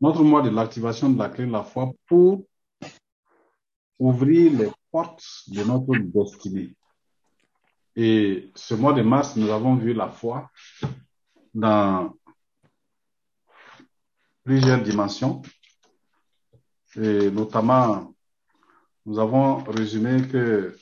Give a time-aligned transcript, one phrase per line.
[0.00, 2.44] notre mois de l'activation de la clé de la foi pour
[3.98, 6.76] ouvrir les portes de notre destinée.
[7.96, 10.50] Et ce mois de mars, nous avons vu la foi
[11.52, 12.14] dans
[14.44, 15.42] plusieurs dimensions.
[16.94, 18.14] Et notamment,
[19.04, 20.78] nous avons résumé que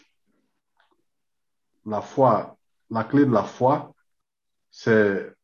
[1.86, 2.58] la foi,
[2.90, 3.94] la clé de la foi,
[4.70, 5.34] c'est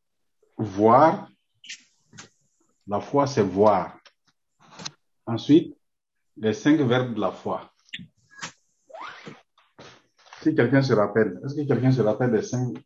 [0.58, 1.31] voir.
[2.86, 3.98] La foi, c'est voir.
[5.26, 5.76] Ensuite,
[6.36, 7.72] les cinq verbes de la foi.
[10.42, 12.76] Si quelqu'un se rappelle, est-ce que quelqu'un se rappelle des cinq?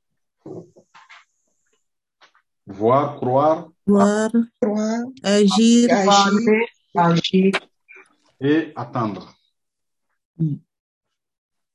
[2.66, 3.68] Voir, croire.
[3.86, 4.30] Voir,
[4.60, 7.54] croire, agir, agir, agir.
[8.40, 9.34] Et attendre.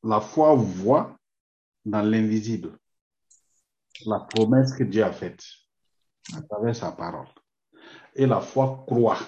[0.04, 1.18] La foi voit
[1.86, 2.78] dans l'invisible
[4.06, 5.44] la promesse que Dieu a faite
[6.36, 7.28] à travers sa parole.
[8.16, 9.20] Et la foi croit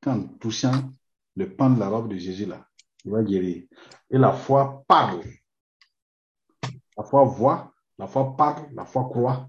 [0.00, 0.90] qu'en touchant
[1.36, 2.66] le pan de la robe de Jésus là,
[3.04, 3.64] il va guérir.
[4.10, 5.22] Et la foi parle.
[6.96, 9.48] La foi voit, la foi parle, la foi croit.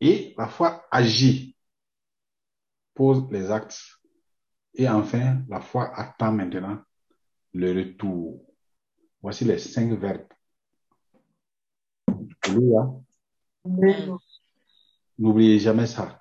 [0.00, 1.56] Et la foi agit,
[2.94, 4.00] pose les actes.
[4.74, 6.80] Et enfin, la foi attend maintenant
[7.52, 8.44] le retour.
[9.22, 10.26] Voici les cinq verbes.
[15.18, 16.19] N'oubliez jamais ça.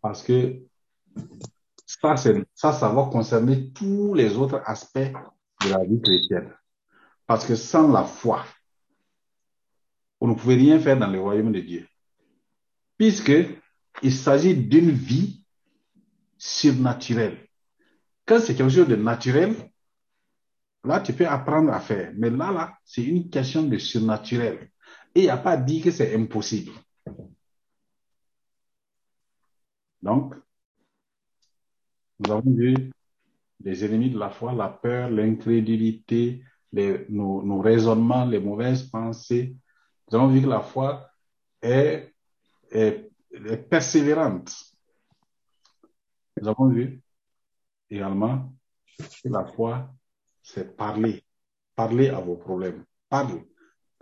[0.00, 0.62] Parce que
[1.86, 2.16] ça,
[2.72, 6.52] ça, va concerner tous les autres aspects de la vie chrétienne.
[7.26, 8.44] Parce que sans la foi,
[10.20, 11.86] on ne pouvait rien faire dans le royaume de Dieu.
[12.96, 13.32] Puisque
[14.02, 15.42] il s'agit d'une vie
[16.36, 17.48] surnaturelle.
[18.26, 19.54] Quand c'est quelque chose de naturel,
[20.84, 22.12] là, tu peux apprendre à faire.
[22.16, 24.70] Mais là, là, c'est une question de surnaturel.
[25.14, 26.72] Et il n'y a pas dit que c'est impossible.
[30.08, 30.34] Donc,
[32.18, 32.90] nous avons vu
[33.60, 36.42] les ennemis de la foi, la peur, l'incrédulité,
[36.72, 39.54] nos, raisonnements, les mauvaises pensées.
[40.10, 41.10] Nous avons vu que la foi
[41.60, 42.14] est,
[42.70, 43.10] est,
[43.68, 44.50] persévérante.
[46.40, 47.02] Nous avons vu
[47.90, 48.50] également
[48.98, 49.92] que la foi,
[50.42, 51.22] c'est parler.
[51.76, 52.82] Parler à vos problèmes.
[53.10, 53.42] Parle.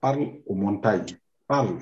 [0.01, 1.19] Parle aux montagnes.
[1.49, 1.81] Parle.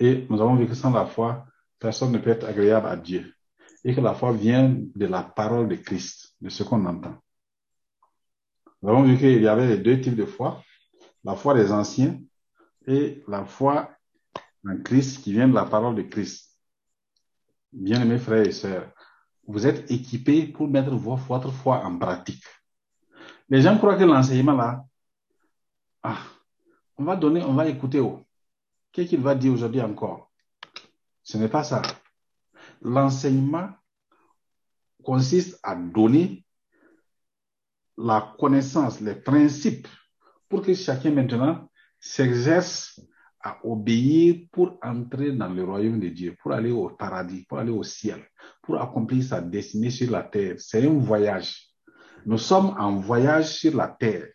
[0.00, 1.46] Et nous avons vu que sans la foi,
[1.78, 3.34] personne ne peut être agréable à Dieu.
[3.84, 7.16] Et que la foi vient de la parole de Christ, de ce qu'on entend.
[8.82, 10.62] Nous avons vu qu'il y avait les deux types de foi.
[11.22, 12.18] La foi des anciens
[12.86, 13.90] et la foi
[14.66, 16.58] en Christ qui vient de la parole de Christ.
[17.72, 18.90] Bien-aimés frères et sœurs,
[19.46, 22.42] vous êtes équipés pour mettre votre foi en pratique.
[23.50, 24.84] Les gens croient que l'enseignement là,
[26.02, 26.18] ah,
[26.96, 28.00] on va donner, on va écouter.
[28.00, 28.24] Oh.
[28.92, 30.30] Qu'est-ce qu'il va dire aujourd'hui encore?
[31.22, 31.82] Ce n'est pas ça.
[32.82, 33.70] L'enseignement
[35.04, 36.44] consiste à donner
[37.96, 39.88] la connaissance, les principes,
[40.48, 43.00] pour que chacun maintenant s'exerce
[43.42, 47.70] à obéir pour entrer dans le royaume de Dieu, pour aller au paradis, pour aller
[47.70, 48.22] au ciel,
[48.62, 50.56] pour accomplir sa destinée sur la terre.
[50.58, 51.68] C'est un voyage.
[52.26, 54.28] Nous sommes en voyage sur la terre.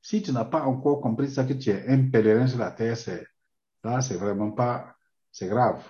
[0.00, 2.96] Si tu n'as pas encore compris ça, que tu es un pèlerin sur la terre,
[2.96, 3.26] c'est
[3.86, 4.96] Là, c'est vraiment pas,
[5.30, 5.80] c'est grave.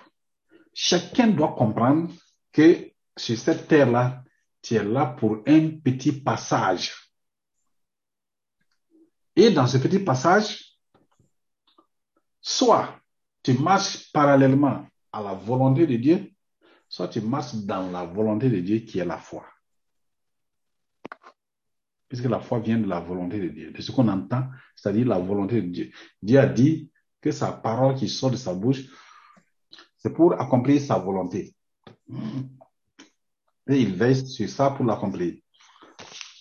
[0.71, 2.13] Chacun doit comprendre
[2.51, 4.23] que sur cette terre-là,
[4.61, 6.93] tu es là pour un petit passage.
[9.35, 10.77] Et dans ce petit passage,
[12.39, 12.99] soit
[13.41, 16.31] tu marches parallèlement à la volonté de Dieu,
[16.87, 19.43] soit tu marches dans la volonté de Dieu qui est la foi.
[22.07, 24.43] Puisque la foi vient de la volonté de Dieu, de ce qu'on entend,
[24.75, 25.91] c'est-à-dire la volonté de Dieu.
[26.21, 26.91] Dieu a dit,
[27.21, 28.83] que sa parole qui sort de sa bouche,
[29.97, 31.55] c'est pour accomplir sa volonté.
[33.67, 35.35] Et il veille sur ça pour l'accomplir.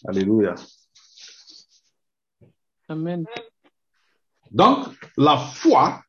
[0.06, 0.54] Alléluia.
[2.88, 3.25] Amen.
[4.50, 6.03] Donc, la foi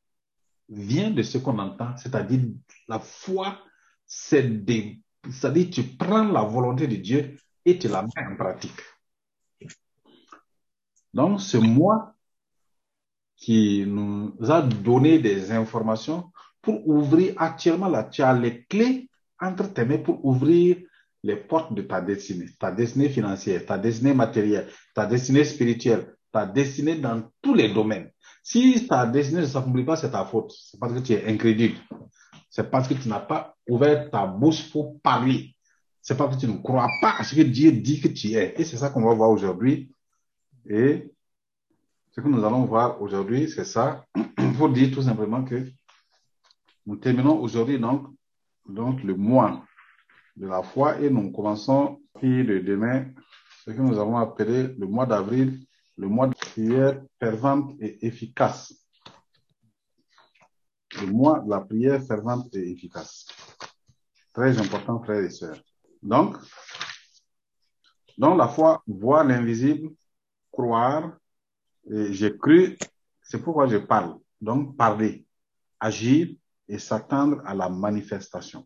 [0.69, 2.41] vient de ce qu'on entend, c'est-à-dire
[2.87, 3.59] la foi,
[4.05, 4.63] c'est
[5.29, 8.79] c'est-à-dire tu prends la volonté de Dieu et tu la mets en pratique.
[11.13, 12.13] Donc, c'est moi
[13.37, 16.31] qui nous a donné des informations
[16.61, 20.77] pour ouvrir actuellement là, tu as les clés entre tes mains pour ouvrir
[21.23, 26.45] les portes de ta destinée, ta destinée financière, ta destinée matérielle, ta destinée spirituelle, ta
[26.45, 28.11] destinée dans tous les domaines.
[28.43, 30.51] Si ta destinée ne s'accomplit pas, c'est ta faute.
[30.51, 31.75] C'est parce que tu es incrédule.
[32.49, 35.53] C'est parce que tu n'as pas ouvert ta bouche pour parler.
[36.01, 38.53] C'est parce que tu ne crois pas à ce que Dieu dit que tu es.
[38.57, 39.91] Et c'est ça qu'on va voir aujourd'hui.
[40.69, 41.11] Et
[42.17, 44.03] ce que nous allons voir aujourd'hui, c'est ça,
[44.57, 45.69] pour dire tout simplement que
[46.87, 48.07] nous terminons aujourd'hui donc,
[48.67, 49.63] donc le mois
[50.35, 53.05] de la foi et nous commençons puis le demain
[53.63, 55.63] ce que nous avons appelé le mois d'avril,
[55.95, 58.73] le mois de prière fervente et efficace.
[60.99, 63.27] Le mois de la prière fervente et efficace.
[64.33, 65.61] Très important, frères et sœurs.
[66.01, 66.35] Donc,
[68.17, 69.89] dans la foi, voir l'invisible,
[70.51, 71.11] croire,
[71.89, 72.77] j'ai cru,
[73.21, 74.17] c'est pourquoi je parle.
[74.41, 75.25] Donc, parler,
[75.79, 76.29] agir
[76.67, 78.65] et s'attendre à la manifestation.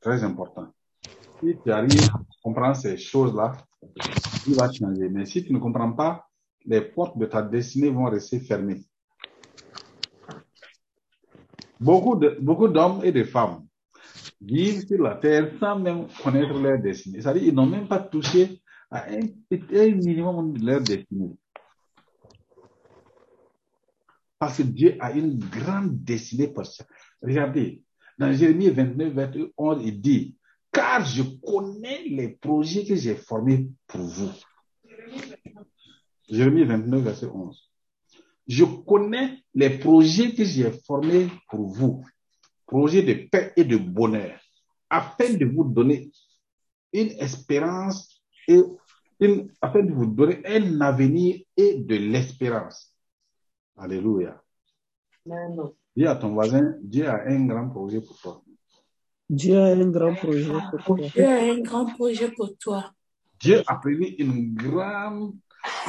[0.00, 0.72] Très important.
[1.40, 3.56] Si tu arrives à comprendre ces choses-là,
[4.44, 5.08] tu vas changer.
[5.08, 6.26] Mais si tu ne comprends pas,
[6.64, 8.82] les portes de ta destinée vont rester fermées.
[11.80, 13.64] Beaucoup de, beaucoup d'hommes et de femmes
[14.40, 17.20] vivent sur la terre sans même connaître leur destinée.
[17.20, 18.60] C'est-à-dire qu'ils n'ont même pas touché
[18.90, 21.36] à un minimum de leur destinée.
[24.38, 26.84] Parce que Dieu a une grande destinée pour ça.
[27.22, 27.82] Regardez,
[28.18, 30.36] dans Jérémie 29, 21, il dit,
[30.72, 34.30] car je connais les projets que j'ai formés pour vous.
[36.28, 37.70] Jérémie 29, verset 11.
[38.46, 42.04] Je connais les projets que j'ai formés pour vous,
[42.66, 44.40] projets de paix et de bonheur,
[44.88, 46.10] afin de vous donner
[46.92, 48.62] une espérance et
[49.60, 52.94] afin de vous donner un avenir et de l'espérance.
[53.78, 54.42] Alléluia.
[55.96, 58.42] Dis à ton voisin, Dieu a un grand projet pour toi.
[59.30, 60.96] Dieu a un grand projet pour toi.
[61.14, 62.92] Dieu a un grand projet pour toi.
[63.38, 65.34] Dieu a prévu une grande,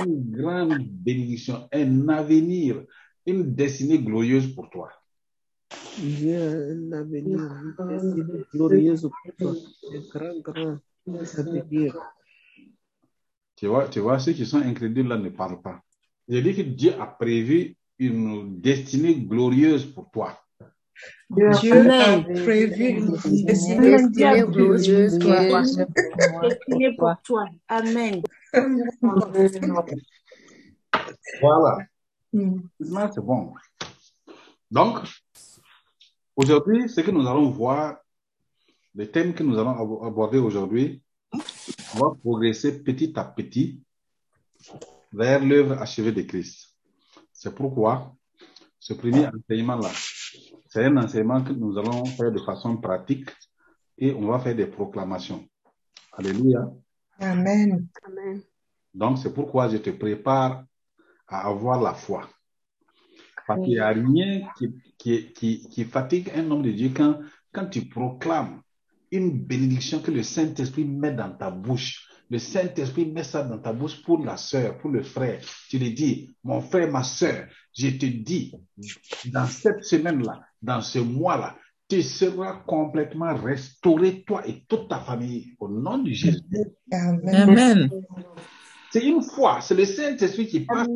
[0.06, 2.86] une grande bénédiction, un avenir,
[3.26, 4.92] une destinée glorieuse pour toi.
[5.98, 9.54] Dieu a un avenir, une destinée glorieuse pour toi.
[9.92, 11.98] Un grand, grand avenir.
[13.56, 15.82] Tu vois, tu vois, ceux qui sont incrédules là ne parlent pas.
[16.28, 20.42] Je dis que Dieu a prévu une destinée glorieuse pour toi.
[21.30, 27.46] Dieu a prévu une destinée glorieuse destinée pour toi.
[27.68, 28.22] Amen.
[31.42, 31.78] Voilà.
[32.34, 33.54] Maintenant, c'est bon.
[34.72, 35.00] Donc,
[36.36, 37.98] aujourd'hui, ce que nous allons voir,
[38.96, 43.82] le thème que nous allons aborder aujourd'hui, on va progresser petit à petit
[45.12, 46.69] vers l'œuvre achevée de Christ.
[47.40, 48.14] C'est pourquoi
[48.78, 49.92] ce premier enseignement-là,
[50.68, 53.30] c'est un enseignement que nous allons faire de façon pratique
[53.98, 55.48] et on va faire des proclamations.
[56.12, 56.70] Alléluia.
[57.18, 57.88] Amen.
[58.04, 58.42] Amen.
[58.94, 60.66] Donc, c'est pourquoi je te prépare
[61.30, 62.28] à avoir la foi.
[63.48, 67.22] Parce qu'il n'y a rien qui, qui, qui, qui, fatigue un homme de Dieu quand,
[67.54, 68.62] quand tu proclames
[69.12, 72.09] une bénédiction que le Saint-Esprit met dans ta bouche.
[72.30, 75.42] Le Saint-Esprit met ça dans ta bouche pour la sœur, pour le frère.
[75.70, 78.54] Tu lui dis, mon frère, ma sœur, je te dis,
[79.26, 81.56] dans cette semaine-là, dans ce mois-là,
[81.90, 86.40] tu seras complètement restauré, toi et toute ta famille, au nom de Jésus.
[86.92, 87.90] Amen.
[88.92, 90.88] C'est une foi, c'est le Saint-Esprit qui parle.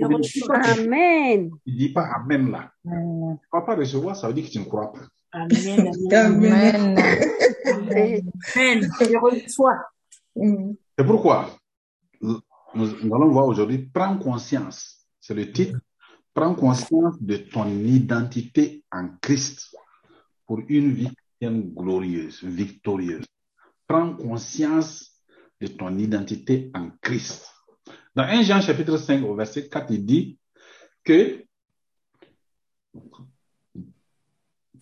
[0.00, 0.20] Amen.
[0.54, 1.50] Amen.
[1.66, 2.72] Il ne dit pas Amen là.
[2.84, 2.88] Tu
[3.56, 5.06] ne vas pas recevoir, ça veut dire que tu ne crois pas.
[5.32, 5.90] Amen.
[7.64, 8.30] Amen.
[8.56, 8.94] Amen.
[9.00, 9.78] Je reçois.
[11.00, 11.58] C'est pourquoi
[12.20, 12.42] nous,
[12.74, 15.78] nous allons voir aujourd'hui, prends conscience, c'est le titre,
[16.34, 19.74] prends conscience de ton identité en Christ
[20.44, 21.08] pour une vie
[21.42, 23.24] glorieuse, victorieuse.
[23.86, 25.22] Prends conscience
[25.58, 27.50] de ton identité en Christ.
[28.14, 30.38] Dans 1 Jean chapitre 5 au verset 4, il dit
[31.02, 31.46] que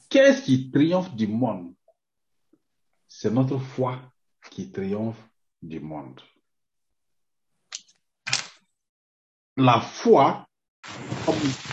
[0.08, 1.74] qu'est-ce qui triomphe du monde?
[3.06, 4.00] C'est notre foi
[4.50, 5.27] qui triomphe
[5.62, 6.20] du monde.
[9.56, 10.46] La foi,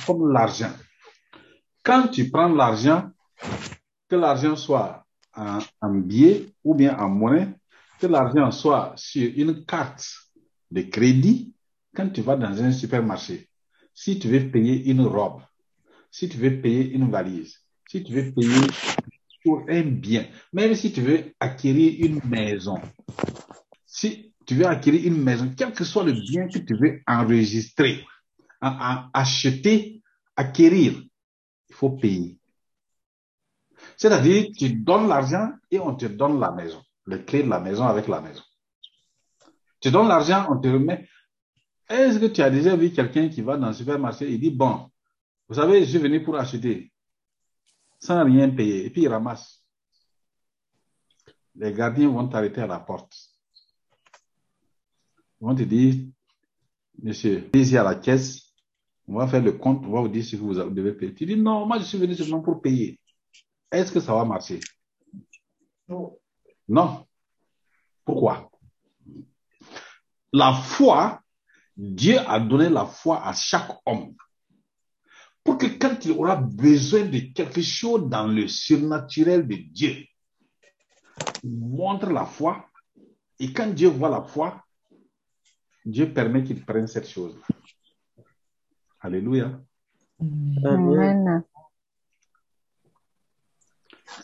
[0.05, 0.71] comme, l'argent.
[1.83, 3.11] Quand tu prends l'argent,
[4.09, 7.53] que l'argent soit en, en billet ou bien en monnaie,
[7.99, 10.05] que l'argent soit sur une carte
[10.71, 11.53] de crédit,
[11.95, 13.47] quand tu vas dans un supermarché,
[13.93, 15.41] si tu veux payer une robe,
[16.11, 18.67] si tu veux payer une valise, si tu veux payer
[19.43, 22.81] pour un bien, même si tu veux acquérir une maison,
[23.95, 28.05] si tu veux acquérir une maison, quel que soit le bien que tu veux enregistrer,
[28.59, 30.01] acheter,
[30.35, 31.01] acquérir,
[31.69, 32.37] il faut payer.
[33.95, 37.85] C'est-à-dire, tu donnes l'argent et on te donne la maison, les clés de la maison
[37.85, 38.43] avec la maison.
[39.79, 41.07] Tu donnes l'argent, on te remet.
[41.87, 44.91] Est-ce que tu as déjà vu quelqu'un qui va dans le supermarché et dit, bon,
[45.47, 46.91] vous savez, je suis venu pour acheter
[47.97, 49.63] sans rien payer, et puis il ramasse.
[51.55, 53.24] Les gardiens vont t'arrêter à la porte.
[55.45, 56.07] Vont te dire,
[57.03, 58.51] monsieur, allez à la caisse,
[59.07, 61.13] On va faire le compte, on va vous dire que vous devez payer.
[61.13, 62.99] Tu dis, non, moi je suis venu seulement pour payer.
[63.71, 64.59] Est-ce que ça va marcher?
[66.67, 67.05] Non.
[68.03, 68.49] Pourquoi?
[70.33, 71.21] La foi,
[71.77, 74.15] Dieu a donné la foi à chaque homme.
[75.43, 80.05] Pour que quand il aura besoin de quelque chose dans le surnaturel de Dieu,
[81.43, 82.65] il montre la foi.
[83.37, 84.64] Et quand Dieu voit la foi,
[85.85, 87.39] Dieu permet qu'il prenne cette chose.
[88.99, 89.61] Alléluia.
[90.19, 91.43] Amen.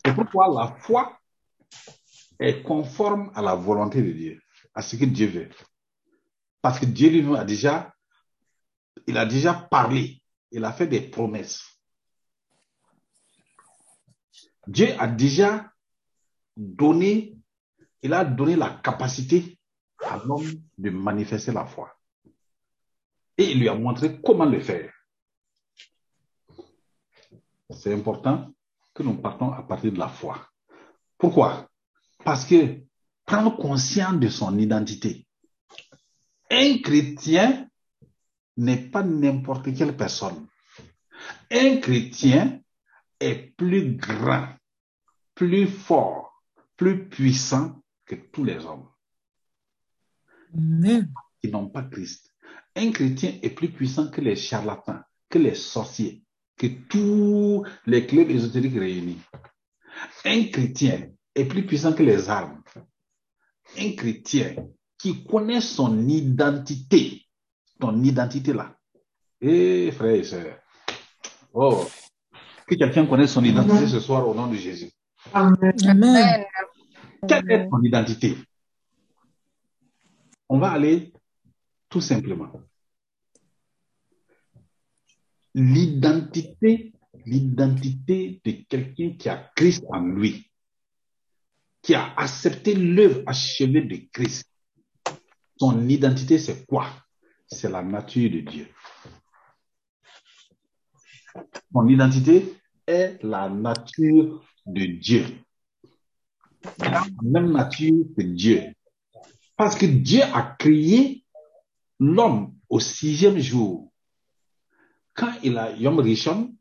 [0.03, 1.20] C'est pourquoi la foi
[2.39, 4.41] est conforme à la volonté de Dieu,
[4.74, 5.50] à ce que Dieu veut.
[6.62, 7.94] Parce que Dieu lui a déjà,
[9.06, 11.63] il a déjà parlé, il a fait des promesses.
[14.65, 15.72] Dieu a déjà
[16.58, 17.38] donné,
[18.01, 19.60] il a donné la capacité
[20.03, 21.96] à l'homme de manifester la foi.
[23.38, 24.93] Et il lui a montré comment le faire.
[27.70, 28.51] C'est important
[28.93, 30.46] que nous partons à partir de la foi.
[31.17, 31.70] Pourquoi?
[32.24, 32.81] Parce que
[33.25, 35.25] prendre conscience de son identité.
[36.50, 37.70] Un chrétien
[38.58, 40.48] n'est pas n'importe quelle personne.
[41.50, 42.60] Un chrétien
[43.20, 44.50] est plus grand,
[45.34, 46.43] plus fort,
[46.75, 48.90] plus puissant que tous les hommes
[51.41, 52.31] qui n'ont pas Christ.
[52.75, 56.24] Un chrétien est plus puissant que les charlatans, que les sorciers,
[56.58, 59.20] que tous les clubs ésotériques réunis.
[60.25, 62.62] Un chrétien est plus puissant que les armes.
[63.77, 64.55] Un chrétien
[64.98, 67.25] qui connaît son identité,
[67.79, 68.75] ton identité là.
[69.41, 70.58] Eh, frère et soeur.
[71.53, 71.86] Oh,
[72.67, 74.89] que quelqu'un connaisse son identité ce soir au nom de Jésus.
[75.34, 76.46] Amen.
[77.27, 78.38] Quelle est ton identité?
[80.53, 81.13] On va aller
[81.88, 82.51] tout simplement.
[85.53, 86.91] L'identité,
[87.25, 90.51] l'identité de quelqu'un qui a Christ en lui,
[91.81, 94.46] qui a accepté l'œuvre achevée de Christ.
[95.58, 96.86] Son identité, c'est quoi?
[97.48, 98.67] C'est la nature de Dieu.
[101.72, 105.24] Son identité est la nature de Dieu.
[106.77, 108.74] La même nature que Dieu.
[109.62, 111.24] Parce que Dieu a créé
[112.00, 113.94] l'homme au sixième jour.
[115.13, 116.56] Quand il a Yom Rishon,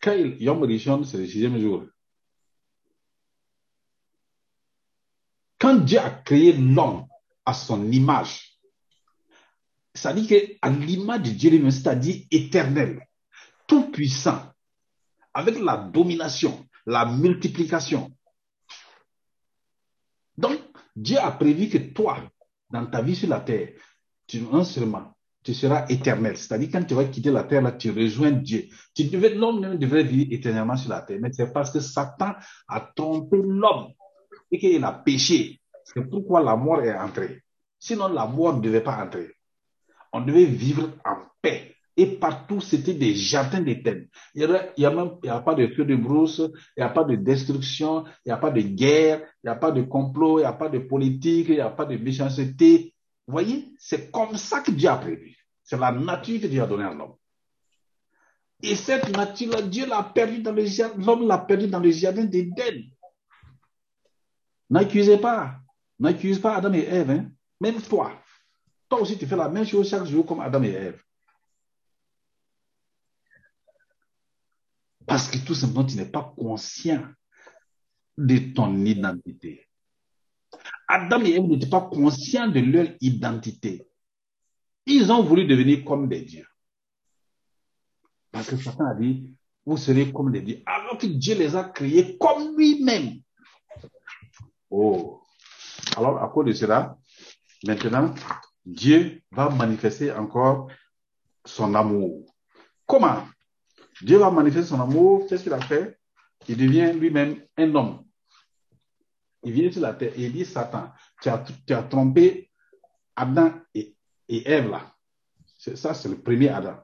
[0.00, 1.84] quand Yom Rishon, c'est le sixième jour.
[5.58, 7.08] Quand Dieu a créé l'homme
[7.44, 8.56] à son image,
[9.92, 13.04] ça dit qu'à l'image de Dieu lui-même, c'est-à-dire éternel,
[13.66, 14.52] tout puissant,
[15.32, 18.12] avec la domination, la multiplication.
[20.38, 20.60] Donc,
[20.94, 22.30] Dieu a prévu que toi,
[22.70, 23.70] dans ta vie sur la terre,
[24.26, 27.90] tu, non seulement tu seras éternel, c'est-à-dire quand tu vas quitter la terre, là, tu
[27.90, 28.64] rejoins Dieu.
[29.36, 32.32] L'homme devrait vivre éternellement sur la terre, mais c'est parce que Satan
[32.66, 33.88] a trompé l'homme
[34.50, 35.60] et qu'il a péché.
[35.84, 37.42] C'est pourquoi la mort est entrée.
[37.78, 39.36] Sinon, la mort ne devait pas entrer.
[40.14, 41.73] On devait vivre en paix.
[41.96, 44.08] Et partout, c'était des jardins d'éternel.
[44.34, 46.38] Il n'y a, a, a pas de feu de brousse,
[46.76, 49.54] il n'y a pas de destruction, il n'y a pas de guerre, il n'y a
[49.54, 52.94] pas de complot, il n'y a pas de politique, il n'y a pas de méchanceté.
[53.26, 55.36] Vous voyez, c'est comme ça que Dieu a prévu.
[55.62, 57.14] C'est la nature que Dieu a donnée à l'homme.
[58.62, 62.24] Et cette nature-là, Dieu l'a perdu dans le jardin, l'homme l'a perdu dans le jardin
[62.24, 62.84] d'Éden.
[64.68, 65.56] N'accusez pas.
[65.98, 67.10] N'accuse pas Adam et Ève.
[67.10, 67.30] Hein.
[67.60, 68.12] Même toi.
[68.88, 71.02] Toi aussi, tu fais la même chose chaque jour comme Adam et Ève.
[75.06, 77.04] Parce que tout simplement, tu n'es pas conscient
[78.16, 79.68] de ton identité.
[80.88, 83.86] Adam et Ève n'étaient pas conscients de leur identité.
[84.86, 86.46] Ils ont voulu devenir comme des dieux.
[88.30, 89.34] Parce que Satan a dit,
[89.64, 90.62] vous serez comme des dieux.
[90.66, 93.20] Alors que Dieu les a créés comme lui-même.
[94.70, 95.22] Oh.
[95.96, 96.98] Alors, à cause de cela,
[97.66, 98.14] maintenant,
[98.64, 100.68] Dieu va manifester encore
[101.44, 102.26] son amour.
[102.86, 103.24] Comment?
[104.02, 105.26] Dieu va manifester son amour.
[105.28, 105.98] Qu'est-ce qu'il a fait?
[106.48, 108.04] Il devient lui-même un homme.
[109.42, 112.50] Il vient sur la terre et il dit Satan, tu as, tu as trompé
[113.14, 113.94] Adam et,
[114.28, 114.90] Ève là.
[115.58, 116.76] Ça, c'est le premier Adam.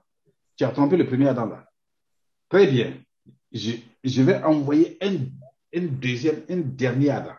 [0.57, 1.67] Tu as trompé le premier Adam là.
[2.49, 2.99] Très bien.
[3.53, 3.73] Je,
[4.05, 5.17] je vais envoyer un,
[5.75, 7.35] un deuxième, un dernier Adam.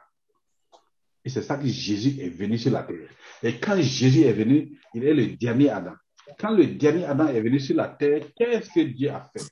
[1.23, 3.09] Et c'est ça que Jésus est venu sur la terre.
[3.43, 5.93] Et quand Jésus est venu, il est le dernier Adam.
[6.39, 9.43] Quand le dernier Adam est venu sur la terre, qu'est-ce que Dieu a fait?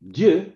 [0.00, 0.52] Dieu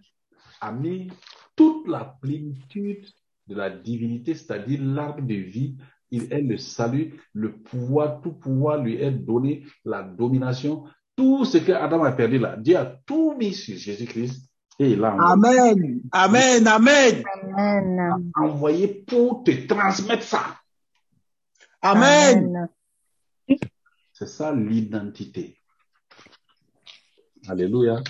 [0.60, 1.10] a mis
[1.56, 3.06] toute la plénitude
[3.46, 5.76] de la divinité, c'est-à-dire l'arbre de vie,
[6.10, 10.84] il est le salut, le pouvoir, tout pouvoir lui est donné, la domination,
[11.16, 15.00] Tout ce que Adam a perdu là, Dieu a tout mis sur Jésus-Christ et il
[15.00, 16.00] l'a envoyé, Amen.
[16.12, 16.66] Amen.
[16.66, 17.22] Amen.
[17.54, 18.30] Amen.
[18.34, 20.56] envoyé pour te transmettre ça.
[21.82, 22.68] Amen.
[24.14, 25.58] C'est ça l'identité.
[27.48, 28.02] Alléluia.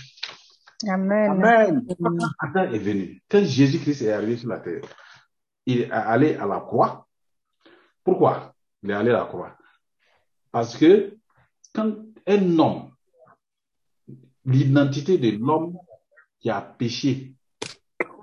[0.89, 1.31] Amen.
[1.31, 1.87] Amen.
[1.99, 4.83] Quand Adam est venu, quand Jésus-Christ est arrivé sur la terre,
[5.67, 7.07] il est allé à la croix.
[8.03, 9.57] Pourquoi il est allé à la croix?
[10.51, 11.17] Parce que
[11.75, 11.95] quand
[12.27, 12.91] un homme,
[14.45, 15.77] l'identité de l'homme
[16.41, 17.35] qui a péché,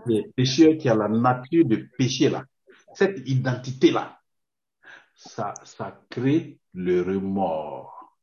[0.06, 2.44] qui est pécheur, qui a la nature de péché là,
[2.94, 4.20] cette identité-là,
[5.16, 8.16] ça, ça crée le remords.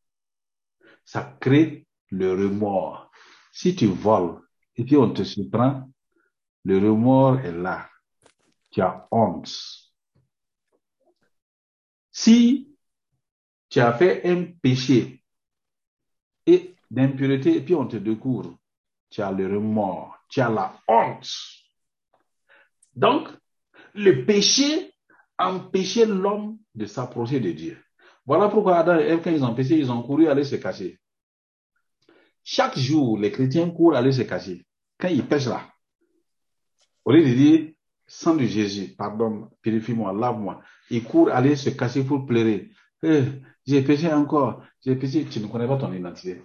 [1.04, 3.03] Ça crée le remords.
[3.54, 4.40] Si tu voles
[4.74, 5.88] et puis on te surprend,
[6.64, 7.88] le remords est là.
[8.72, 9.48] Tu as honte.
[12.10, 12.76] Si
[13.68, 15.22] tu as fait un péché
[16.44, 18.58] et d'impureté et puis on te découvre,
[19.08, 21.30] tu as le remords, tu as la honte.
[22.96, 23.28] Donc,
[23.94, 24.92] le péché
[25.38, 27.80] empêchait l'homme de s'approcher de Dieu.
[28.26, 30.98] Voilà pourquoi Adam et Ève, quand ils ont péché, ils ont couru aller se cacher.
[32.44, 34.66] Chaque jour, les chrétiens courent aller se cacher.
[34.98, 35.66] Quand ils pêchent là,
[37.04, 37.70] au lieu de dire,
[38.06, 40.60] sang de Jésus, pardonne, purifie-moi, lave-moi,
[40.90, 42.70] ils courent aller se cacher pour pleurer.
[43.02, 43.22] Eh,
[43.66, 45.24] j'ai péché encore, j'ai péché.
[45.24, 46.42] Tu ne connais pas ton identité.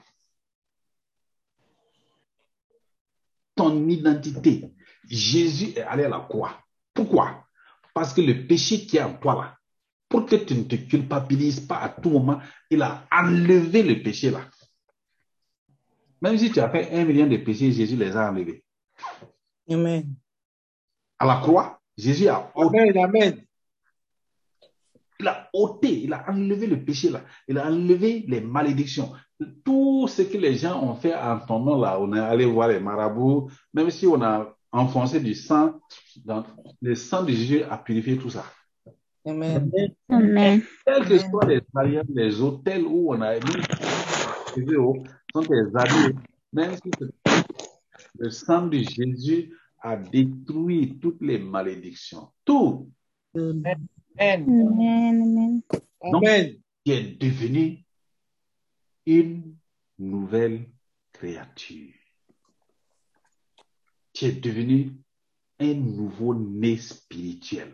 [3.55, 4.71] Ton identité.
[5.05, 6.63] Jésus est allé à la croix.
[6.93, 7.45] Pourquoi?
[7.93, 9.57] Parce que le péché qui est en toi là,
[10.07, 12.39] pour que tu ne te culpabilises pas à tout moment,
[12.69, 14.49] il a enlevé le péché là.
[16.21, 18.63] Même si tu as fait un million de péchés, Jésus les a enlevés.
[19.69, 20.13] Amen.
[21.17, 22.97] À la croix, Jésus a ôté, Amen.
[22.97, 23.41] Amen.
[25.19, 27.21] il a ôté, il a enlevé le péché là.
[27.47, 29.11] Il a enlevé les malédictions.
[29.63, 32.69] Tout ce que les gens ont fait en ton nom là, on est allé voir
[32.69, 35.79] les marabouts, même si on a enfoncé du sang,
[36.25, 36.43] dans,
[36.81, 38.45] le sang de Jésus a purifié tout ça.
[39.25, 39.71] Amen.
[40.10, 40.62] Amen.
[40.86, 43.63] Quels que soient les alliances, les hôtels où on a mis
[45.33, 46.15] sont des alliés,
[46.53, 46.91] même si
[48.17, 52.29] le sang de Jésus a détruit toutes les malédictions.
[52.43, 52.91] Tout
[53.35, 53.87] Amen.
[54.17, 55.61] Amen.
[56.01, 56.59] Amen.
[56.83, 57.85] qui est devenu
[59.05, 59.55] une
[59.97, 60.69] nouvelle
[61.13, 61.93] créature.
[64.13, 64.97] Tu es devenu
[65.59, 67.73] un nouveau-né spirituel.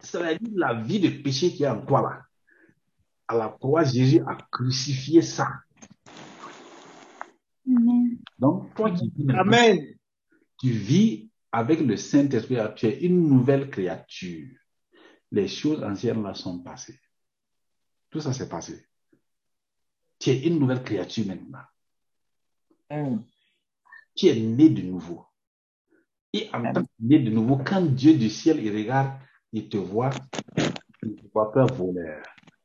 [0.00, 2.25] Ça veut dire la vie de péché qui est en toi là.
[3.28, 5.48] À la croix, Jésus a crucifié ça.
[7.66, 8.18] Amen.
[8.38, 9.96] Donc, toi qui vis maintenant, Amen.
[10.58, 14.56] tu vis avec le Saint-Esprit, tu es une nouvelle créature.
[15.32, 17.00] Les choses anciennes là sont passées.
[18.10, 18.86] Tout ça s'est passé.
[20.18, 21.64] Tu es une nouvelle créature maintenant.
[24.14, 25.24] Tu es né de nouveau.
[26.32, 29.18] Et en tant que né de nouveau, quand Dieu du ciel, il regarde,
[29.52, 30.10] il te voit,
[31.02, 32.22] il ne te voit pas voleur,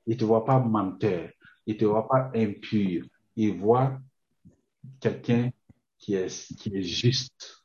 [0.08, 1.30] il ne te voit pas menteur,
[1.66, 4.00] il ne te voit pas impur, il voit
[5.00, 5.52] quelqu'un
[5.98, 7.64] qui est, qui est juste.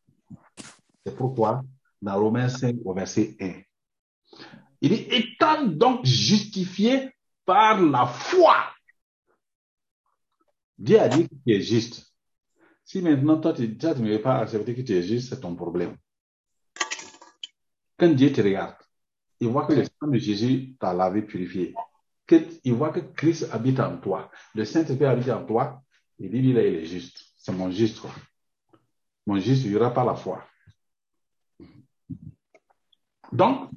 [1.04, 1.62] C'est pourquoi,
[2.02, 3.62] dans Romains 5, au verset 1,
[4.82, 7.10] il dit, étant donc justifié
[7.44, 8.56] par la foi,
[10.78, 12.12] Dieu a dit que tu es juste.
[12.84, 15.54] Si maintenant toi, tu, tu ne veux pas accepter que tu es juste, c'est ton
[15.56, 15.96] problème.
[17.96, 18.76] Quand Dieu te regarde,
[19.40, 21.74] il voit que le sang de Jésus t'a lavé, purifié.
[22.64, 24.30] Il voit que Christ habite en toi.
[24.54, 25.82] Le Saint-Esprit habite en toi.
[26.18, 27.32] Il dit, là, il est juste.
[27.36, 28.00] C'est mon juste.
[28.00, 28.10] quoi.
[29.26, 30.44] Mon juste, il n'y aura pas la foi.
[33.32, 33.70] Donc,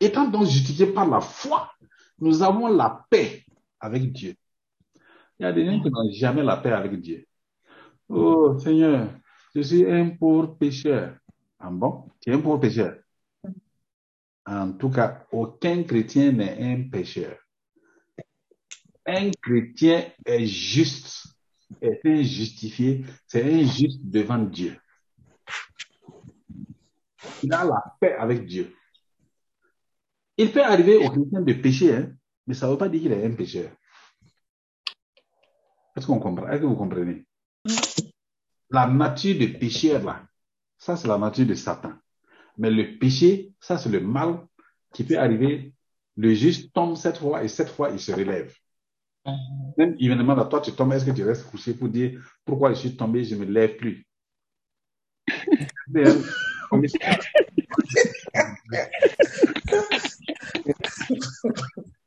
[0.00, 1.72] étant donc justifié par la foi,
[2.18, 3.44] nous avons la paix
[3.80, 4.34] avec Dieu.
[5.38, 7.26] Il y a des gens qui n'ont jamais la paix avec Dieu.
[8.08, 9.08] Oh Seigneur,
[9.54, 11.16] je suis un pauvre pécheur.
[11.58, 12.08] Ah bon?
[12.20, 12.98] Tu es un pauvre pécheur?
[14.46, 17.36] En tout cas, aucun chrétien n'est un pécheur.
[19.06, 21.26] Un chrétien est juste,
[21.80, 24.78] est un justifié, c'est un juste devant Dieu.
[27.42, 28.74] Il a la paix avec Dieu.
[30.36, 32.12] Il peut arriver au chrétien de pécher, hein,
[32.46, 33.70] mais ça ne veut pas dire qu'il est un pécheur.
[35.96, 36.48] Est-ce qu'on comprend?
[36.48, 37.26] Est-ce que vous comprenez?
[38.70, 40.24] La nature de pécheur, là,
[40.78, 41.92] ça c'est la nature de Satan.
[42.56, 44.46] Mais le péché, ça c'est le mal
[44.92, 45.74] qui peut arriver.
[46.16, 48.54] Le juste tombe cette fois et cette fois il se relève.
[49.78, 52.20] Même il me demande à toi, tu tombes, est-ce que tu restes couché pour dire
[52.44, 54.06] pourquoi je suis tombé, je ne me lève plus?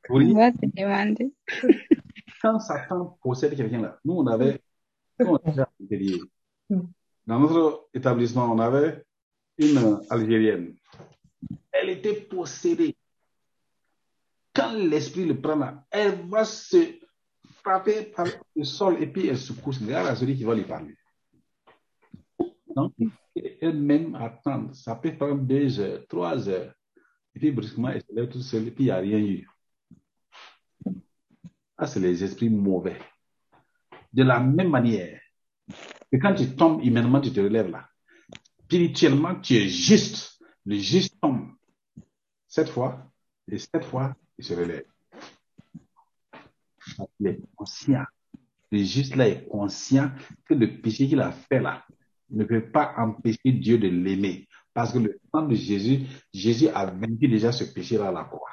[0.10, 1.34] Oui, On va te demander.
[2.42, 4.62] quand Satan possède quelqu'un là, nous on avait,
[5.20, 6.20] nous, on avait intérieur.
[6.70, 9.04] Dans notre établissement, on avait
[9.58, 10.76] une Algérienne.
[11.72, 12.96] Elle était possédée.
[14.54, 16.78] Quand l'esprit le prend là, elle va se
[17.66, 19.80] frapper par le sol et puis elle se couche.
[19.82, 20.96] Regarde à celui qui va lui parler.
[22.76, 22.94] Donc,
[23.62, 24.72] elle-même attend.
[24.74, 26.74] Ça peut prendre deux heures, trois heures.
[27.34, 29.48] Et puis brusquement, elle se lève toute seule et puis il n'y a rien eu.
[31.78, 33.00] Ah, c'est les esprits mauvais.
[34.14, 35.20] De la même manière
[35.68, 37.90] que quand tu tombes, immédiatement tu te relèves là.
[38.64, 40.40] Spirituellement, tu es juste.
[40.66, 41.52] Le juste tombe.
[42.48, 43.12] Cette fois,
[43.52, 44.86] et cette fois, il se relève.
[47.20, 48.04] Il est conscient.
[48.72, 50.12] Le juste là est conscient
[50.46, 51.84] que le péché qu'il a fait là
[52.30, 54.48] ne peut pas empêcher Dieu de l'aimer.
[54.74, 58.50] Parce que le sang de Jésus, Jésus a vaincu déjà ce péché-là à la croix.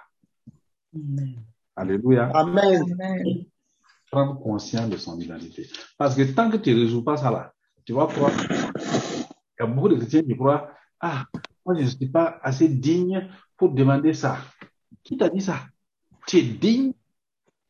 [1.74, 2.30] Alléluia.
[2.34, 2.82] Amen.
[2.92, 3.44] Amen.
[4.10, 5.66] Prendre conscience de son identité.
[5.96, 7.52] Parce que tant que tu ne résous pas ça là,
[7.84, 8.30] tu vas croire.
[8.78, 11.24] Il y a beaucoup de chrétiens qui croient, ah,
[11.64, 14.38] moi je ne suis pas assez digne pour demander ça.
[15.02, 15.60] Qui t'a dit ça?
[16.26, 16.92] Tu es digne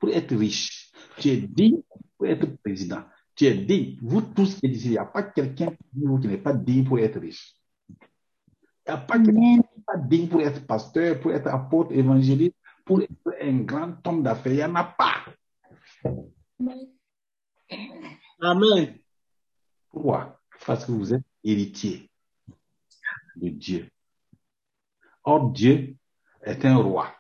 [0.02, 0.90] pour être riche.
[1.16, 1.80] Tu es digne
[2.18, 3.04] pour être président.
[3.36, 3.98] Tu es digne.
[4.02, 7.54] Vous tous qui il n'y a pas quelqu'un qui n'est pas digne pour être riche.
[7.88, 9.56] Il n'y a pas quelqu'un qui Amen.
[9.58, 14.24] n'est pas digne pour être pasteur, pour être apôtre, évangéliste, pour être un grand homme
[14.24, 14.52] d'affaires.
[14.52, 15.24] Il n'y en a pas.
[18.40, 18.98] Amen.
[19.88, 20.40] Pourquoi?
[20.66, 22.10] Parce que vous êtes héritier
[23.36, 23.88] de Dieu.
[25.22, 25.94] Or, Dieu
[26.42, 27.14] est un roi.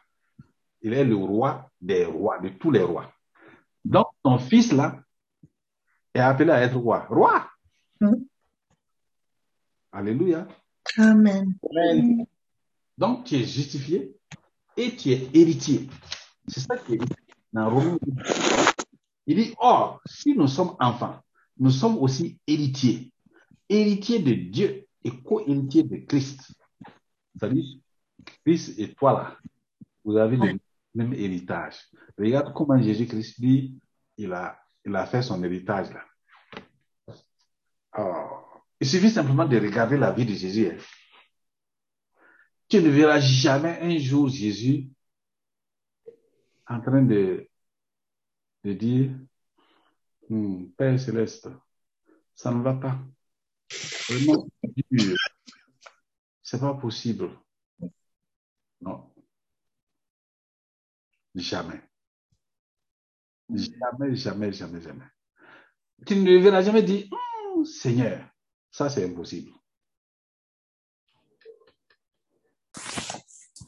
[0.82, 3.12] Il est le roi des rois, de tous les rois.
[3.84, 5.00] Donc, ton fils là
[6.14, 7.06] est appelé à être roi.
[7.08, 7.48] Roi!
[8.00, 8.26] Mhm.
[9.92, 10.48] Alléluia.
[10.98, 11.54] Amen.
[11.70, 12.26] Amen.
[12.98, 14.16] Donc, tu es justifié
[14.76, 15.88] et tu es héritier.
[16.48, 17.06] C'est ça qui est dit
[17.52, 17.98] dans Romains.
[19.26, 21.20] Il dit, or, si nous sommes enfants,
[21.58, 23.12] nous sommes aussi héritiers.
[23.68, 26.52] Héritiers de Dieu et co-héritiers de Christ.
[27.36, 27.78] C'est-à-dire,
[28.44, 29.36] Christ et toi là,
[30.04, 30.58] vous avez le
[30.94, 31.88] même héritage.
[32.18, 33.80] Regarde comment Jésus-Christ dit,
[34.16, 36.04] il a, il a fait son héritage là.
[37.92, 40.68] Alors, il suffit simplement de regarder la vie de Jésus.
[40.68, 40.78] hein.
[42.68, 44.88] Tu ne verras jamais un jour Jésus
[46.66, 47.46] en train de,
[48.64, 49.10] de dire,
[50.28, 51.48] Hmm, Père céleste,
[52.34, 52.98] ça ne va pas.
[56.42, 57.30] C'est pas possible.
[58.80, 59.11] Non.
[61.34, 61.80] Jamais.
[63.48, 65.04] Jamais, jamais, jamais, jamais.
[66.06, 68.28] Tu ne verras jamais dire, Hmm, Seigneur,
[68.70, 69.52] ça c'est impossible.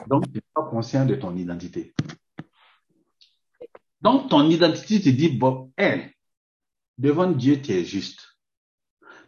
[0.06, 1.94] Donc, tu n'es pas conscient de ton identité.
[4.00, 6.08] Donc, ton identité te dit, bon, hein,
[6.98, 8.38] devant Dieu, tu es juste.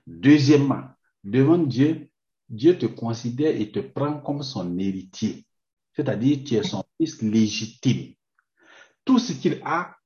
[0.07, 0.85] Deuxièmement,
[1.25, 2.11] devant Dieu,
[2.49, 5.47] Dieu te considère et te prend comme son héritier.
[5.95, 8.15] C'est-à-dire, tu es son fils légitime.
[9.07, 9.97] Tout ce qu'il a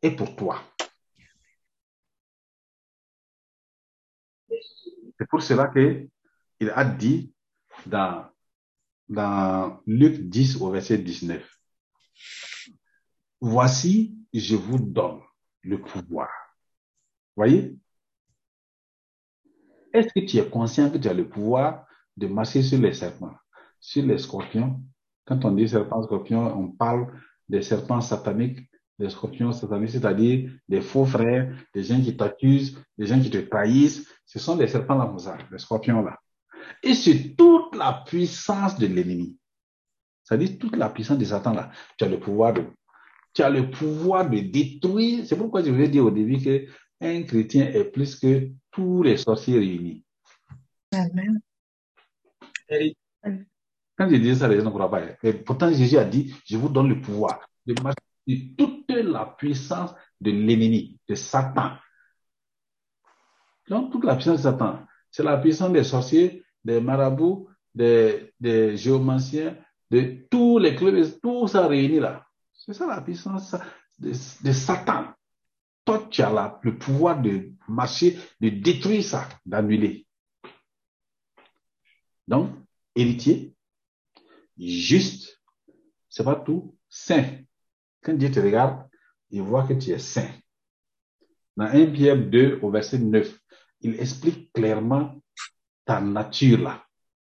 [0.00, 0.62] est pour toi.
[5.18, 6.06] C'est pour cela que
[6.60, 7.32] il a dit
[7.86, 8.26] dans,
[9.08, 11.42] dans Luc 10 au verset 19.
[13.40, 15.20] Voici, je vous donne
[15.62, 16.28] le pouvoir.
[17.36, 17.76] Voyez?
[19.92, 23.34] Est-ce que tu es conscient que tu as le pouvoir de marcher sur les serpents,
[23.80, 24.82] sur les scorpions?
[25.24, 30.80] Quand on dit serpents, scorpions, on parle des serpents sataniques, des scorpions sataniques, c'est-à-dire des
[30.80, 34.08] faux frères, des gens qui t'accusent, des gens qui te trahissent.
[34.24, 36.18] Ce sont des serpents là, les scorpions là.
[36.82, 39.36] Et c'est toute la puissance de l'ennemi.
[40.22, 41.70] C'est-à-dire toute la puissance de Satan là.
[41.98, 42.64] Tu as le pouvoir de,
[43.34, 45.26] tu as le pouvoir de détruire.
[45.26, 46.66] C'est pourquoi je voulais dire au début que
[47.00, 50.04] un chrétien est plus que tous les sorciers réunis.
[50.92, 51.40] Amen.
[53.96, 55.02] Quand je dis ça, les gens ne croient pas.
[55.22, 59.94] Mais pourtant, Jésus a dit, je vous donne le pouvoir de marcher toute la puissance
[60.20, 61.72] de l'ennemi, de Satan.
[63.68, 64.80] Donc, toute la puissance de Satan,
[65.10, 68.32] c'est la puissance des sorciers, des marabouts, des,
[68.76, 69.56] géomanciens,
[69.90, 72.26] de tous les clubs, tout ça réuni là.
[72.52, 73.54] C'est ça la puissance
[73.98, 74.12] de,
[74.52, 75.06] Satan.
[75.84, 80.06] Toi, tu as le pouvoir de marcher, de détruire ça, d'annuler.
[82.26, 82.50] Donc,
[82.94, 83.53] héritier,
[84.58, 85.40] juste,
[86.08, 87.24] c'est pas tout, saint.
[88.02, 88.88] Quand Dieu te regarde,
[89.30, 90.30] il voit que tu es saint.
[91.56, 93.38] Dans 1 Pierre 2 au verset 9,
[93.80, 95.20] il explique clairement
[95.84, 96.84] ta nature là.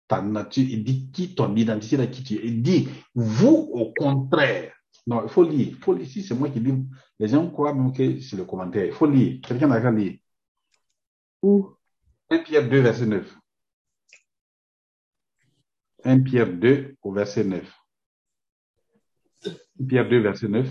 [0.07, 2.45] Ta nature, il dit qui ton identité là, qui tu es.
[2.45, 4.73] Il dit, vous au contraire,
[5.05, 5.67] Non, il faut lire.
[5.69, 6.05] Il faut lire.
[6.05, 6.85] Ici, c'est moi qui lis.
[7.19, 8.85] Les gens croient même que c'est le commentaire.
[8.85, 9.39] Il faut lire.
[9.41, 10.17] Quelqu'un n'a qu'à lire.
[11.41, 11.69] Où?
[12.29, 13.37] 1 Pierre 2, verset 9.
[16.07, 17.61] 1 Pierre 2 au verset 9.
[19.45, 19.51] 1
[19.87, 20.65] Pierre 2, verset 9.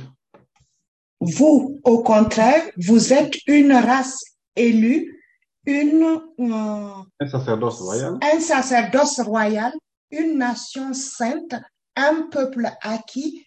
[1.20, 4.18] Vous, au contraire, vous êtes une race
[4.56, 5.22] élue,
[5.66, 9.72] une, euh, Un sacerdoce royal, un sacerdoce royal,
[10.10, 11.54] une nation sainte,
[11.96, 13.46] un peuple acquis,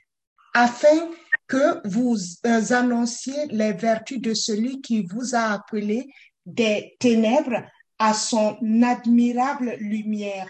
[0.53, 1.09] afin
[1.47, 6.07] que vous euh, annonciez les vertus de celui qui vous a appelé
[6.45, 7.63] des ténèbres
[7.97, 10.49] à son admirable lumière.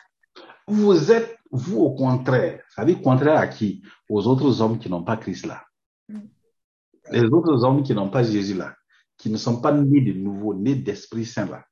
[0.70, 3.84] Vous êtes, vous au contraire, ça veut dire contraire à qui?
[4.10, 5.66] Aux autres hommes qui n'ont pas Christ là.
[6.08, 6.20] Mm.
[7.12, 8.76] Les autres hommes qui n'ont pas Jésus là,
[9.18, 11.66] qui ne sont pas nés de nouveau, nés d'Esprit Saint là.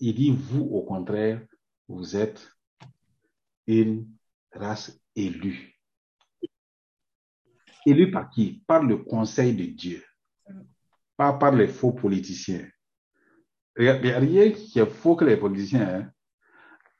[0.00, 1.44] Il dit, vous au contraire,
[1.88, 2.48] vous êtes
[3.66, 4.08] une
[4.52, 5.78] race élue.
[7.84, 8.62] Élue par qui?
[8.66, 10.04] Par le conseil de Dieu,
[11.16, 12.68] pas par les faux politiciens.
[13.76, 15.88] Il n'y a rien qui est faux que les politiciens.
[15.88, 16.12] hein.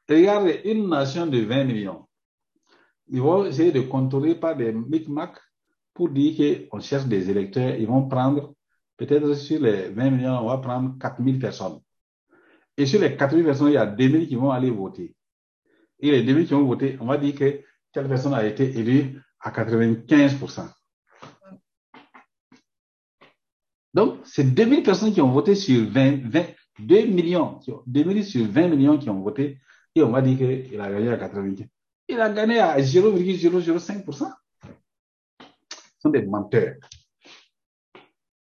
[0.08, 2.06] Regarde une nation de 20 millions.
[3.08, 5.38] Ils vont essayer de contrôler par des micmacs
[5.94, 7.76] pour dire qu'on cherche des électeurs.
[7.76, 8.54] Ils vont prendre,
[8.96, 11.80] peut-être sur les 20 millions, on va prendre 4000 personnes.
[12.76, 15.14] Et sur les 4000 personnes, il y a 2000 qui vont aller voter.
[16.00, 17.60] Et les 2000 qui vont voter, on va dire que
[17.92, 20.68] telle personne a été élue à 95%.
[23.94, 26.46] Donc, c'est 2000 personnes qui ont voté sur 20, 20
[26.78, 29.58] 2 millions, qui ont- 2000 sur 20 millions qui ont voté,
[29.94, 31.66] et on va dire qu'il a gagné à 95.
[32.08, 34.32] Il a gagné à 0,005%.
[34.60, 34.66] Ce
[35.98, 36.76] sont des menteurs.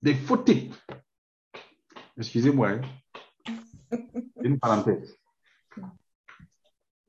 [0.01, 0.73] Des faux types.
[2.17, 2.69] Excusez-moi.
[2.69, 2.81] hein.
[4.43, 5.17] Une parenthèse.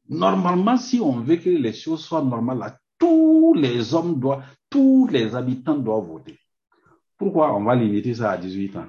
[0.08, 5.34] Normalement, si on veut que les choses soient normales, tous les hommes doivent, tous les
[5.34, 6.38] habitants doivent voter.
[7.16, 8.88] Pourquoi on va limiter ça à 18 ans?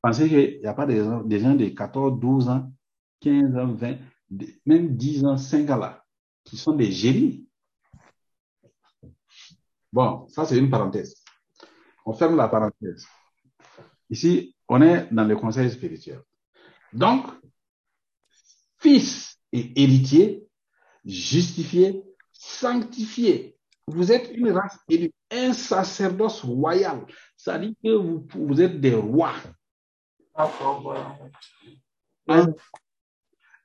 [0.00, 2.72] Pensez qu'il n'y a pas des gens de 14, 12 ans,
[3.20, 3.98] 15 ans, 20,
[4.30, 6.04] de- même 10 ans, 5 ans là,
[6.44, 7.46] qui sont des génies.
[9.92, 11.14] Bon, ça c'est une parenthèse.
[12.06, 13.06] On ferme la parenthèse.
[14.08, 16.22] Ici, on est dans le conseil spirituel.
[16.92, 17.26] Donc,
[18.78, 20.46] fils et héritier,
[21.04, 22.02] justifié,
[22.32, 23.56] sanctifié.
[23.86, 27.04] Vous êtes une race élue, un sacerdoce royal.
[27.36, 29.34] Ça dit que vous, vous êtes des rois.
[32.28, 32.54] Un-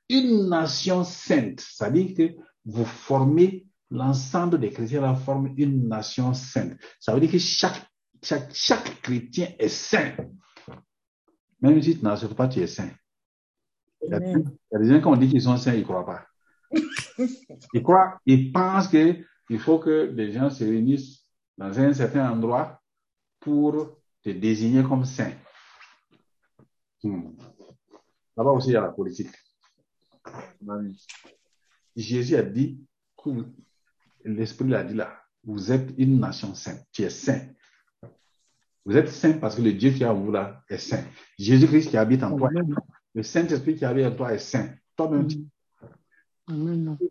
[0.08, 1.60] une nation sainte.
[1.60, 6.76] Ça dit que vous formez l'ensemble des chrétiens là forment une nation sainte.
[7.00, 7.88] Ça veut dire que chaque,
[8.22, 10.12] chaque, chaque chrétien est saint.
[11.60, 12.90] Même si tu n'assures pas, tu es saint.
[14.02, 16.26] Il y a, des gens, quand on dit qu'ils sont saints, ils ne croient pas.
[17.72, 21.24] Ils croient, ils pensent que il faut que les gens se réunissent
[21.56, 22.82] dans un certain endroit
[23.40, 25.32] pour te désigner comme saint.
[27.02, 27.30] Hmm.
[28.36, 29.30] Là-bas aussi, il y a la politique.
[31.96, 32.80] Jésus a dit,
[34.24, 37.40] l'Esprit l'a dit là, vous êtes une nation sainte, tu es saint.
[38.84, 41.04] Vous êtes saint parce que le Dieu qui est en vous là est saint.
[41.38, 42.50] Jésus-Christ qui habite en toi,
[43.14, 44.70] le Saint-Esprit qui habite en toi est saint.
[44.96, 45.38] Toi-même, tu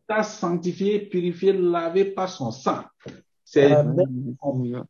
[0.08, 2.86] t'as sanctifié, purifié, lavé par son sang.
[3.44, 4.86] C'est Alléluia.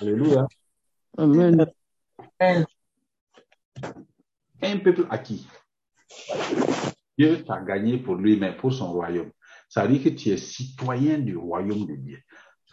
[0.00, 0.46] Alléluia.
[1.16, 1.66] Amen.
[4.62, 5.46] un peuple acquis.
[7.18, 9.30] Dieu t'a gagné pour lui-même, pour son royaume.
[9.68, 12.18] Ça veut dire que tu es citoyen du royaume de Dieu.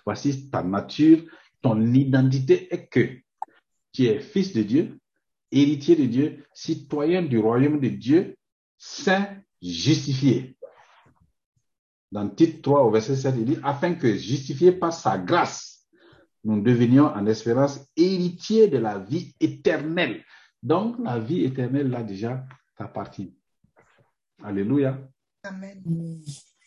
[0.06, 1.20] Voici ta nature,
[1.62, 3.20] ton identité est que
[3.92, 5.00] tu es fils de Dieu,
[5.52, 8.36] héritier de Dieu, citoyen du royaume de Dieu,
[8.78, 9.28] saint,
[9.62, 10.56] justifié.
[12.12, 15.88] Dans Tite 3 au verset 7, il dit, afin que, justifié par sa grâce,
[16.44, 20.24] nous devenions en espérance héritiers de la vie éternelle.
[20.64, 22.44] Donc, la vie éternelle, là, déjà,
[22.78, 23.39] t'appartient.
[24.44, 24.98] Alléluia.
[25.44, 25.82] Amen.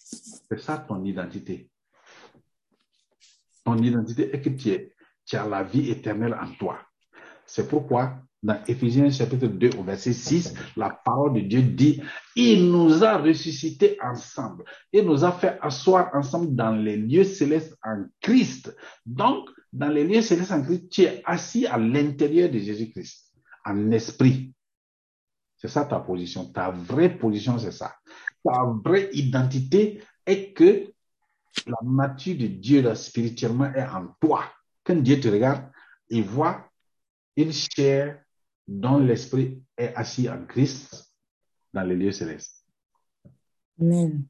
[0.02, 1.70] C'est ça ton identité.
[3.64, 4.92] Ton identité est que tu, es,
[5.24, 6.78] tu as la vie éternelle en toi.
[7.46, 12.02] C'est pourquoi, dans Éphésiens chapitre 2 au verset 6, la parole de Dieu dit,
[12.34, 14.64] il nous a ressuscités ensemble.
[14.92, 18.76] Il nous a fait asseoir ensemble dans les lieux célestes en Christ.
[19.06, 23.32] Donc, dans les lieux célestes en Christ, tu es assis à l'intérieur de Jésus-Christ,
[23.64, 24.52] en esprit.
[25.62, 26.52] C'est ça ta position.
[26.52, 27.94] Ta vraie position, c'est ça.
[28.44, 30.92] Ta vraie identité est que
[31.66, 34.44] la nature de Dieu, là, spirituellement, est en toi.
[34.82, 35.70] Quand Dieu te regarde,
[36.08, 36.68] il voit
[37.36, 38.20] une chair
[38.66, 41.14] dont l'esprit est assis en Christ
[41.72, 42.66] dans les lieux célestes.
[43.80, 44.26] Amen.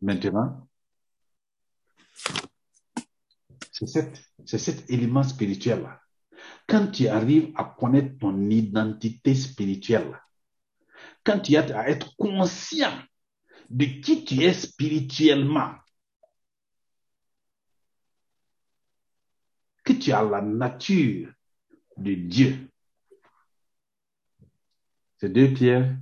[0.00, 0.66] Maintenant,
[3.78, 6.00] C'est cet, c'est cet élément spirituel-là.
[6.66, 10.20] Quand tu arrives à connaître ton identité spirituelle,
[11.22, 12.92] quand tu as à être conscient
[13.70, 15.74] de qui tu es spirituellement,
[19.84, 21.32] que tu as la nature
[21.96, 22.68] de Dieu.
[25.18, 25.96] C'est 2 Pierre,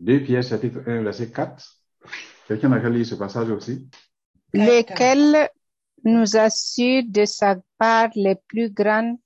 [0.00, 1.82] 2 Pierre chapitre 1, verset 4.
[2.46, 3.88] Quelqu'un a lu ce passage aussi?
[4.54, 5.50] Lequel
[6.04, 9.18] nous assure de sa part les plus grandes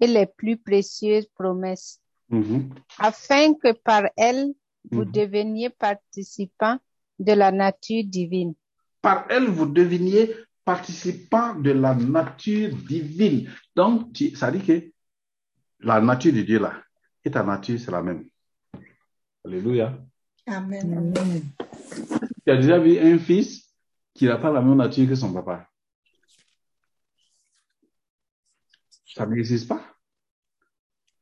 [0.00, 2.00] et les plus précieuses promesses,
[2.30, 2.70] Mhm.
[2.98, 4.52] afin que par elles
[4.90, 5.12] vous Mhm.
[5.12, 6.78] deveniez participants
[7.18, 8.54] de la nature divine.
[9.00, 13.50] Par elle, vous deveniez participant de la nature divine.
[13.76, 14.90] Donc, tu- ça dit que
[15.80, 16.74] la nature de Dieu là
[17.24, 18.24] et ta nature, c'est la même.
[19.44, 19.98] Alléluia.
[20.46, 21.12] Amen.
[22.44, 23.68] Tu as déjà vu un fils
[24.14, 25.68] qui n'a pas la même nature que son papa.
[29.14, 29.82] Ça n'existe pas.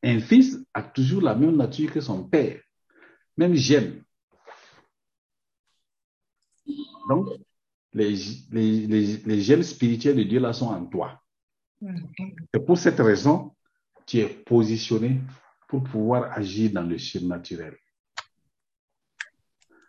[0.03, 2.61] Un fils a toujours la même nature que son père,
[3.37, 4.03] même gène.
[7.09, 7.29] Donc,
[7.92, 8.14] les,
[8.50, 11.20] les, les, les gènes spirituels de Dieu là sont en toi.
[11.81, 12.12] Mhm.
[12.55, 13.55] Et pour cette raison,
[14.07, 15.20] tu es positionné
[15.68, 17.76] pour pouvoir agir dans le surnaturel.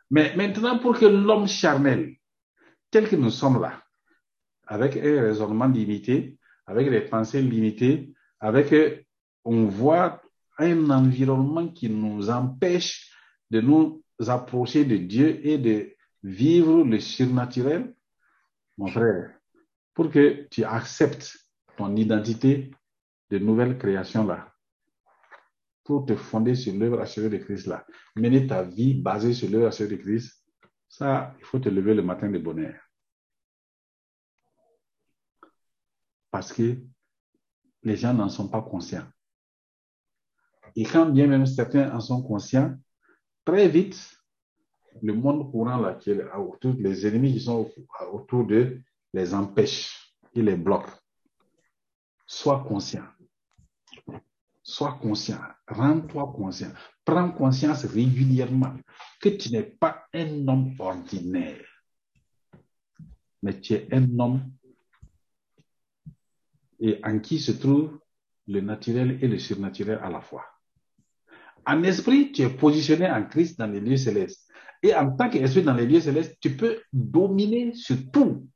[0.10, 2.16] Mais maintenant, pour que l'homme charnel,
[2.90, 3.82] tel que nous sommes là,
[4.68, 8.98] avec un raisonnement limité, avec des pensées limitées, avec, euh,
[9.44, 10.22] on voit
[10.58, 13.12] un environnement qui nous empêche
[13.50, 15.94] de nous approcher de Dieu et de
[16.24, 17.94] vivre le surnaturel,
[18.78, 19.32] mon frère,
[19.94, 21.38] pour que tu acceptes
[21.78, 22.72] ton identité
[23.30, 24.54] de nouvelle création là,
[25.84, 29.68] pour te fonder sur l'œuvre achevée de Christ là, mener ta vie basée sur l'œuvre
[29.68, 30.46] achevée de Christ,
[30.88, 32.76] ça, il faut te lever le matin de bonheur.
[36.32, 36.78] Parce que
[37.84, 39.08] les gens n'en sont pas conscients.
[40.76, 42.76] Et quand bien même certains en sont conscients,
[43.44, 44.18] très vite,
[45.02, 47.70] le monde courant là, qui est autour, les ennemis qui sont
[48.12, 48.82] autour d'eux,
[49.14, 50.92] les empêchent, ils les bloquent.
[52.26, 53.06] Sois conscient.
[54.64, 55.42] Sois conscient.
[55.68, 56.72] Rends-toi conscient.
[57.04, 58.76] Prends conscience régulièrement
[59.20, 61.66] que tu n'es pas un homme ordinaire,
[63.42, 64.52] mais tu es un homme
[66.82, 68.00] et en qui se trouve
[68.48, 70.46] le naturel et le surnaturel à la fois.
[71.66, 74.48] En esprit, tu es positionné en Christ dans les lieux célestes.
[74.84, 78.48] Et en tant qu'esprit dans les lieux célestes, tu peux dominer sur tout.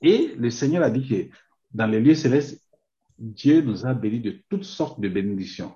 [0.00, 1.36] Et le Seigneur a dit que
[1.72, 2.62] dans les lieux célestes,
[3.18, 5.74] Dieu nous a bénis de toutes sortes de bénédictions.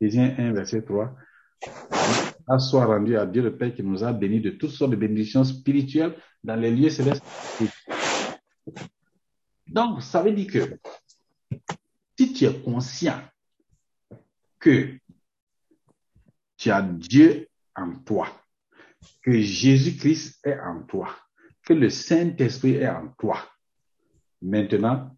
[0.00, 1.14] Éphésiens 1, verset 3.
[2.48, 4.96] À soit rendu à Dieu le Père qui nous a bénis de toutes sortes de
[4.96, 7.22] bénédictions spirituelles dans les lieux célestes.
[9.68, 10.80] Donc, ça veut dire que
[12.18, 13.20] si tu es conscient
[14.58, 14.98] que
[16.56, 18.28] tu as Dieu en toi,
[19.22, 21.14] que Jésus-Christ est en toi,
[21.62, 23.38] que le Saint-Esprit est en toi,
[24.40, 25.16] maintenant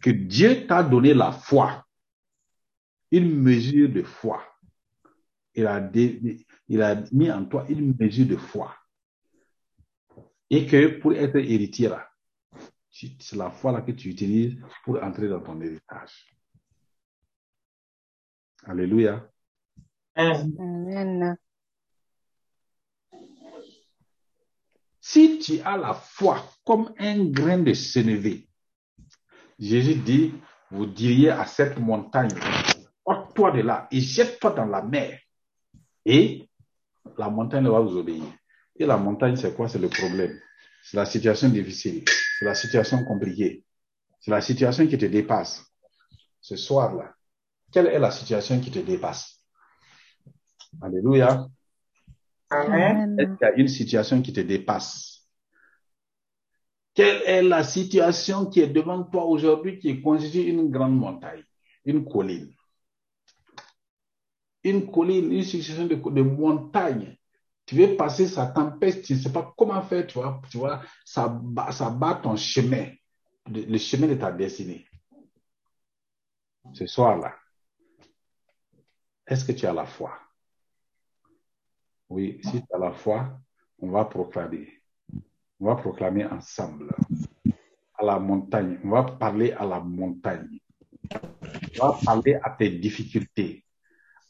[0.00, 1.84] que Dieu t'a donné la foi,
[3.10, 4.42] une mesure de foi.
[5.54, 5.80] Il a,
[7.12, 8.74] mis en toi une mesure de foi.
[10.48, 12.08] Et que pour être héritier, là,
[12.92, 16.36] c'est la foi là que tu utilises pour entrer dans ton héritage.
[18.64, 19.28] Alléluia.
[20.14, 21.36] Amen.
[25.00, 28.48] Si tu as la foi comme un grain de sénévé,
[29.58, 30.34] Jésus dit,
[30.70, 32.30] vous diriez à cette montagne,
[33.04, 35.18] ôte-toi de là et jette-toi dans la mer.
[36.04, 36.48] Et
[37.18, 38.24] la montagne va vous obéir.
[38.76, 39.68] Et la montagne, c'est quoi?
[39.68, 40.38] C'est le problème.
[40.82, 42.04] C'est la situation difficile.
[42.38, 43.64] C'est la situation compliquée.
[44.20, 45.64] C'est la situation qui te dépasse.
[46.40, 47.14] Ce soir-là,
[47.72, 49.40] quelle est la situation qui te dépasse?
[50.80, 51.48] Alléluia.
[52.50, 53.16] Est-ce Amen.
[53.16, 55.26] qu'il y a une situation qui te dépasse?
[56.94, 61.44] Quelle est la situation qui est devant toi aujourd'hui qui constitue une grande montagne,
[61.86, 62.52] une colline?
[64.64, 67.16] Une colline, une succession de, de montagnes.
[67.64, 70.82] Tu veux passer sa tempête, tu ne sais pas comment faire, tu vois, tu vois
[71.04, 71.40] ça,
[71.70, 72.88] ça bat ton chemin,
[73.46, 74.86] le le chemin de ta destinée.
[76.72, 77.36] Ce soir-là,
[79.26, 80.18] est-ce que tu as la foi?
[82.08, 83.40] Oui, si tu as la foi,
[83.78, 84.68] on va proclamer.
[85.58, 86.94] On va proclamer ensemble
[87.94, 88.78] à la montagne.
[88.84, 90.58] On va parler à la montagne.
[91.80, 93.64] On va parler à tes difficultés.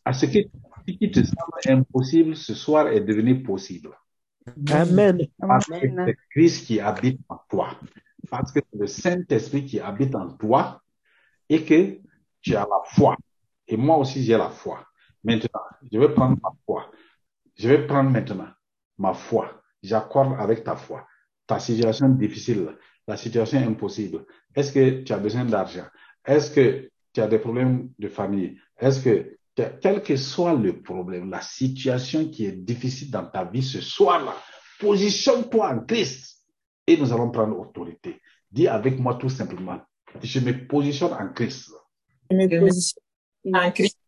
[0.05, 0.39] À ce que
[0.87, 3.91] ce qui te semble impossible ce soir est devenu possible.
[4.71, 5.19] Amen.
[5.39, 7.79] Parce que c'est Christ qui habite en toi.
[8.31, 10.81] Parce que c'est le Saint-Esprit qui habite en toi
[11.49, 11.99] et que
[12.41, 13.17] tu as la foi.
[13.69, 14.85] Et moi aussi, j'ai la foi.
[15.23, 15.61] Maintenant,
[15.91, 16.91] je vais prendre ma foi.
[17.57, 18.49] Je vais prendre maintenant
[18.99, 19.63] ma foi.
[19.83, 21.07] J'accorde avec ta foi.
[21.47, 22.77] Ta situation difficile,
[23.07, 24.25] la situation impossible.
[24.55, 25.87] Est-ce que tu as besoin d'argent?
[26.25, 28.59] Est-ce que tu as des problèmes de famille?
[28.79, 33.63] Est-ce que, quel que soit le problème, la situation qui est difficile dans ta vie
[33.63, 34.35] ce soir-là,
[34.81, 36.39] positionne-toi en Christ
[36.87, 38.21] et nous allons prendre autorité.
[38.51, 39.81] Dis avec moi tout simplement,
[40.23, 41.71] je me positionne en Christ.
[42.31, 43.03] Je me positionne
[43.55, 43.99] en Christ.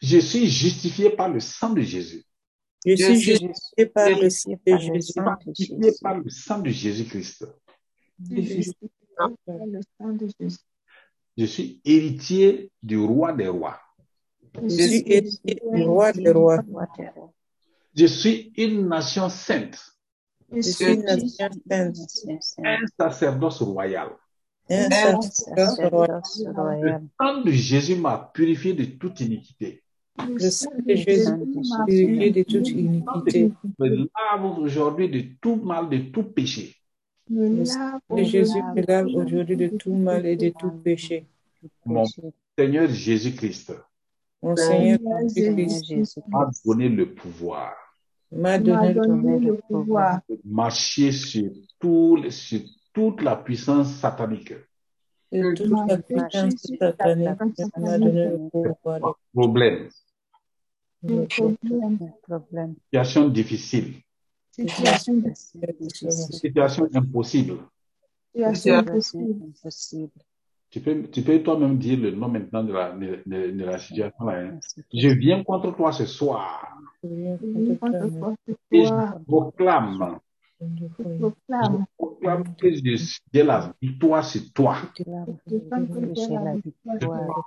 [0.00, 2.24] Je suis justifié par le sang de Jésus.
[2.86, 5.12] Je suis justifié par le sang de Jésus.
[5.12, 7.44] Justifié par le sang de Jésus-Christ.
[11.36, 13.80] Je suis héritier du roi des rois.
[14.62, 16.62] Je suis héritier du roi des rois.
[17.94, 19.78] Je suis une nation sainte,
[20.52, 21.96] Je suis une nation sainte,
[22.64, 24.10] un sacerdoce royal.
[24.70, 24.90] un
[25.20, 26.82] sacerdoce royal.
[26.82, 29.82] Le sang de Jésus m'a purifié de toute iniquité.
[30.28, 33.52] Le sang de Jésus m'a purifié de toute iniquité.
[33.78, 36.76] Me lave aujourd'hui de tout mal, de tout péché.
[37.30, 41.26] Le sang de Jésus me lave aujourd'hui de tout mal et de tout péché.
[41.84, 42.04] Mon
[42.56, 43.72] Seigneur Jésus-Christ
[44.42, 44.98] Mon Seigneur
[45.34, 47.74] Jésus m'a donné le pouvoir.
[48.30, 50.20] M'a donné le donné le pouvoir.
[50.28, 52.60] De marcher sur, tout, sur
[52.92, 54.54] toute la puissance satanique.
[55.30, 57.28] toute la puissance satanique.
[57.58, 59.16] Il m'a donné le pouvoir.
[61.00, 64.02] De Problème, le problème, situation difficile,
[64.50, 65.22] situation
[66.28, 67.58] situation impossible.
[68.34, 70.10] situation impossible.
[70.70, 73.78] Tu peux, tu peux toi-même dire le nom maintenant de la, de, de- de la
[73.78, 74.38] situation là.
[74.48, 74.58] hein.
[74.92, 76.78] Je viens contre toi ce soir
[78.70, 78.94] et je
[79.26, 80.27] proclame, je
[81.96, 84.76] proclame que j'ai la victoire sur toi.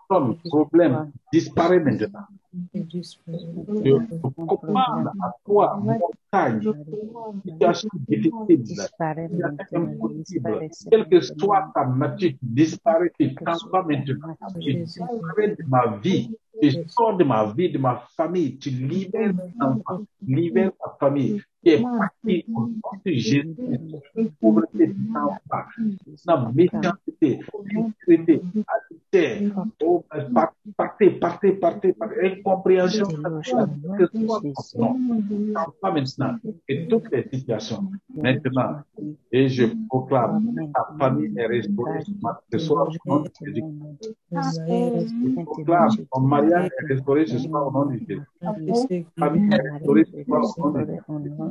[0.10, 2.26] Ton problème disparaît maintenant.
[2.54, 3.94] Je
[4.46, 6.62] commande à toi, montagne,
[7.46, 9.30] situation difficile, Disparaît
[9.74, 14.36] impossible, Disparaît quelle que soit ta nature, disparaît, tu t'en maintenant.
[14.60, 19.34] Tu disparais de ma vie, tu sors de ma vie, de ma famille, tu libères
[19.34, 22.72] mes enfants, libères ta famille, qui est partie au nom
[23.06, 23.56] de Jésus,
[24.40, 25.66] pauvreté, t'en vas,
[26.26, 27.40] dans méchanceté,
[27.76, 30.04] impunité, adultère, oh,
[30.34, 33.06] par- partez, partez, partez, partez, incompréhension,
[33.98, 34.96] que ce soit
[35.54, 36.36] t'en vas maintenant,
[36.68, 37.84] et toutes les situations,
[38.16, 38.82] maintenant,
[39.32, 40.44] et je proclame,
[40.74, 42.00] ta famille est restaurée.
[42.52, 43.64] Ce soir au nom de Jésus.
[44.32, 48.22] Je proclame, ton mariage est restauré ce soir au nom de Jésus.
[48.40, 48.54] Ta
[49.20, 51.51] famille est restaurée ce soir au nom de Jésus.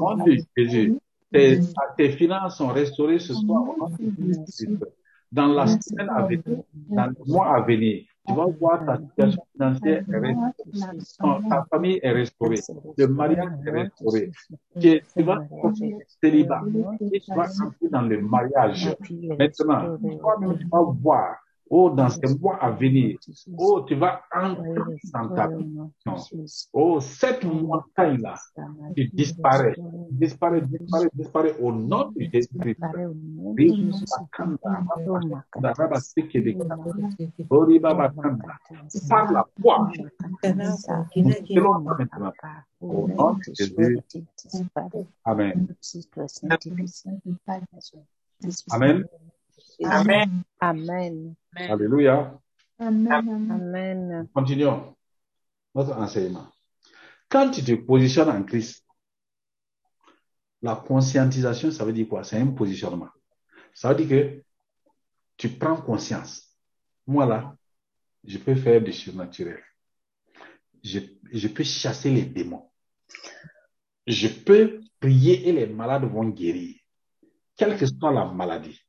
[0.00, 0.94] Au nom de Jésus.
[1.32, 1.60] Tes,
[1.96, 4.84] tes finances sont restaurées ce soir au nom de Jésus-Christ.
[5.30, 6.42] Dans la semaine à venir,
[6.90, 11.40] dans le mois à venir, tu vas voir ta situation financière est restaurée.
[11.48, 12.60] Ta famille est restaurée.
[12.98, 14.30] Le mariage est restauré.
[14.78, 15.38] Tu, tu vas
[15.72, 16.62] du célibat
[17.12, 18.94] et tu vas entrer dans le mariage.
[19.38, 21.36] Maintenant, toi-même, tu vas voir,
[21.72, 23.18] oh, dans ces mois à venir,
[23.56, 24.80] oh, tu vas entrer
[25.12, 25.48] dans ta
[26.72, 28.34] Oh, cette montagne-là,
[28.94, 29.74] qui disparaît,
[30.10, 32.78] disparaît, disparaît, disparaît au nom de Jésus-Christ.
[39.08, 39.90] Par la foi,
[42.80, 43.98] au nom de Jésus.
[45.24, 45.68] Amen.
[48.70, 49.06] Amen.
[49.90, 50.44] Amen.
[50.60, 51.34] Amen.
[51.54, 52.38] Alléluia.
[52.78, 54.28] Amen.
[54.34, 54.96] Continuons
[55.74, 56.48] notre enseignement.
[57.28, 58.84] Quand tu te positionnes en Christ,
[60.60, 62.24] la conscientisation, ça veut dire quoi?
[62.24, 63.08] C'est un positionnement.
[63.74, 64.44] Ça veut dire que
[65.36, 66.56] tu prends conscience.
[67.06, 67.56] Moi là,
[68.24, 69.62] je peux faire du surnaturel.
[70.84, 71.00] Je,
[71.32, 72.70] je peux chasser les démons.
[74.06, 76.76] Je peux prier et les malades vont guérir.
[77.56, 78.80] Quelle que soit la maladie.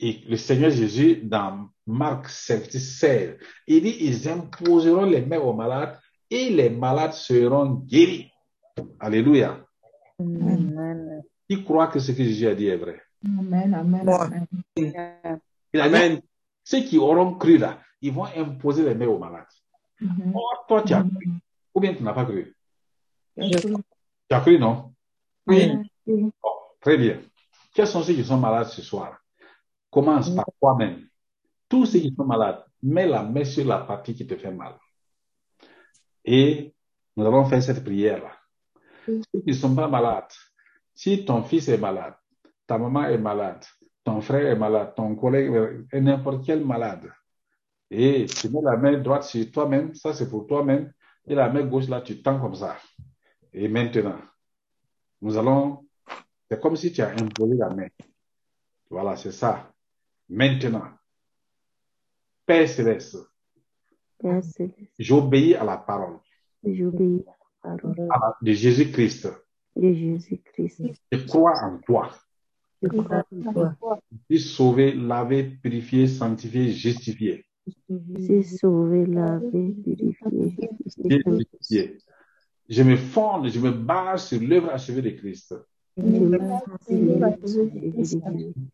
[0.00, 3.36] Et le Seigneur Jésus, dans Marc 16,
[3.66, 5.98] il dit, ils imposeront les mains aux malades
[6.30, 8.30] et les malades seront guéris.
[9.00, 9.58] Alléluia.
[10.20, 11.22] Amen.
[11.48, 13.00] Qui croit que ce que Jésus a dit est vrai?
[13.24, 14.46] Amen, amen, amen.
[14.76, 16.22] Il a dit,
[16.62, 19.46] ceux qui auront cru là, ils vont imposer les mains aux malades.
[20.00, 20.32] Mhm.
[20.34, 21.30] Or, toi, tu as cru.
[21.74, 22.54] Ou bien tu n'as pas cru?
[23.36, 23.56] Tu
[24.30, 24.92] as cru, non?
[25.46, 25.72] Oui.
[26.80, 27.20] Très bien.
[27.74, 29.17] Quels sont ceux qui sont malades ce soir?
[29.90, 31.08] Commence par toi-même.
[31.68, 34.74] Tous ceux qui sont malades, mets la main sur la partie qui te fait mal.
[36.24, 36.74] Et
[37.16, 38.32] nous allons faire cette prière-là.
[39.06, 40.32] ceux qui ne sont pas malades.
[40.94, 42.14] Si ton fils est malade,
[42.66, 43.64] ta maman est malade,
[44.04, 47.10] ton frère est malade, ton collègue est n'importe quel malade,
[47.90, 50.92] et tu mets la main droite sur toi-même, ça c'est pour toi-même,
[51.26, 52.76] et la main gauche là, tu tends comme ça.
[53.52, 54.18] Et maintenant,
[55.20, 55.86] nous allons,
[56.50, 57.88] c'est comme si tu as imposé la main.
[58.90, 59.70] Voilà, c'est ça.
[60.28, 60.84] Maintenant,
[62.46, 63.16] Père céleste,
[64.18, 66.18] Père céleste, j'obéis à la parole
[66.64, 67.24] j'obéis
[67.62, 69.28] à la parole à la- de Jésus-Christ.
[69.76, 70.82] de Jésus-Christ.
[71.12, 72.10] Je crois en toi.
[72.82, 74.00] Je crois en toi.
[74.30, 77.44] Je suis sauvé, lavé, purifié, sanctifié, justifié.
[77.88, 80.58] Je suis sauvé, lavé, purifié,
[80.96, 81.98] justifié.
[82.68, 85.54] Je me fonde, je me base sur l'œuvre achevée de Christ,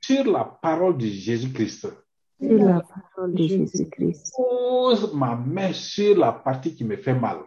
[0.00, 1.88] sur la parole de Jésus-Christ.
[2.40, 4.34] Sur la parole de Jésus-Christ.
[4.36, 7.38] Pose ma main sur la partie qui me fait mal.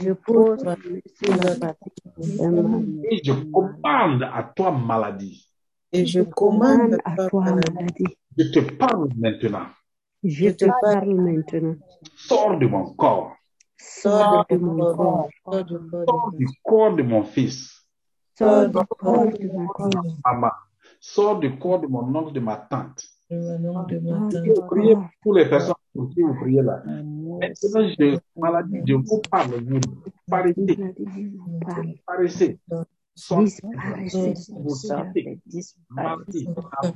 [0.00, 2.84] Je pose ma main sur la partie qui me fait mal.
[3.10, 5.46] Et je commande à toi, maladie.
[5.92, 8.06] Et je Commande à toi, maladie.
[8.38, 9.66] Je te parle maintenant.
[10.24, 11.76] Je te parle maintenant.
[12.16, 13.36] Sors de mon corps.
[13.76, 17.81] Sors de mon corps Sors du corps de mon fils.
[18.38, 19.66] Sors du corps de ma
[20.02, 20.16] fille.
[20.24, 20.50] Maman.
[21.00, 23.02] Sors du corps de mon oncle, de ma tante.
[23.30, 24.42] de mon nom de ma Sors tante.
[24.42, 26.82] du Priez pour les personnes pour qui vous priez là.
[26.86, 29.50] Maintenant, je, maladie, je vous parle.
[29.50, 29.80] Vous je vous.
[33.14, 33.52] Sortez.
[35.46, 36.46] Disparaissez.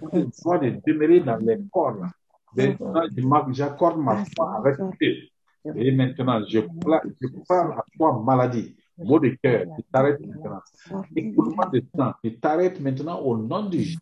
[0.00, 0.70] Vous sortez.
[0.70, 1.96] De demeurer dans les corps.
[1.96, 2.08] là.
[2.56, 5.14] Maintenant, je marque- j'accorde ma foi avec eux.
[5.74, 10.60] Et maintenant, je, je parle à toi, maladie, mot de cœur, qui t'arrête maintenant.
[11.14, 13.98] Écoulement de sang, qui t'arrête maintenant au nom de Jésus.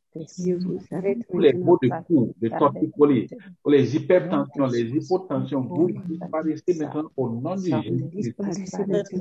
[1.30, 3.28] Tous les maux de cou, de torticolis,
[3.62, 8.34] pour les hypertensions, les hypotensions, vous disparaissez maintenant au nom de Jésus.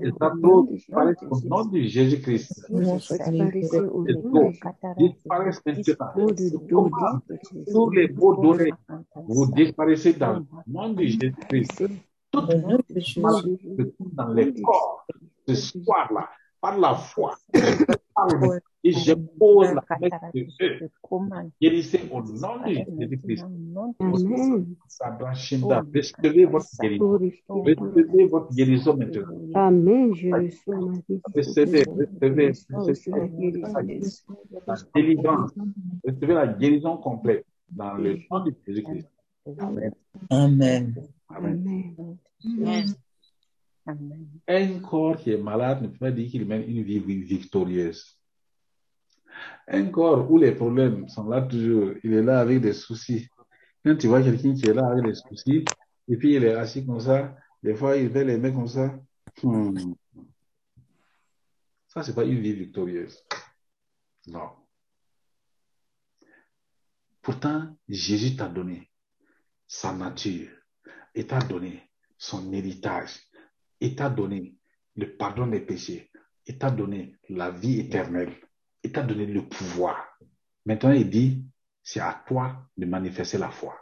[0.02, 2.68] Les abdos disparaissent au nom de Jésus-Christ.
[2.70, 3.90] Les Jésus.
[4.98, 7.22] disparaissent maintenant.
[7.72, 8.74] Tous les maux d'oreille,
[9.28, 11.84] vous disparaissez dans le nom de Jésus-Christ.
[12.34, 15.06] Maladie se trouve dans les corps
[15.48, 16.30] ce soir-là,
[16.62, 17.36] par la foi.
[18.16, 18.60] Parle.
[18.86, 20.90] Et je pose la main sur eux.
[21.62, 23.46] Guérissez au nom de Jésus-Christ.
[25.94, 27.00] Recevez votre guérison.
[27.48, 29.28] Recevez votre guérison maintenant.
[29.54, 30.14] Amen.
[30.14, 30.94] Je reçois ma.
[31.34, 33.78] Recevez, recevez, Je recevez guérison.
[34.68, 35.52] la délivrance.
[36.06, 39.08] Recevez la guérison complète dans le nom de Jésus-Christ.
[39.60, 39.92] Amen.
[40.30, 40.94] Amen.
[41.30, 42.86] Amen.
[43.86, 48.18] Un corps qui est malade ne peut pas dire qu'il mène une vie victorieuse.
[49.68, 53.28] Un corps où les problèmes sont là toujours, il est là avec des soucis.
[53.84, 55.66] Quand tu vois quelqu'un qui est là avec des soucis,
[56.08, 58.98] et puis il est assis comme ça, des fois il fait les mains comme ça,
[59.42, 59.94] hmm.
[61.88, 63.22] ça c'est pas une vie victorieuse.
[64.28, 64.50] Non.
[67.22, 68.90] Pourtant, Jésus t'a donné
[69.68, 70.50] sa nature,
[71.16, 73.20] et t'a donné son héritage,
[73.82, 74.56] et t'a donné
[74.96, 76.12] le pardon des péchés,
[76.46, 78.34] et t'a donné la vie éternelle,
[78.84, 80.18] et t'a donné le pouvoir.
[80.66, 81.46] Maintenant, il dit,
[81.82, 83.76] c'est à toi de manifester la foi.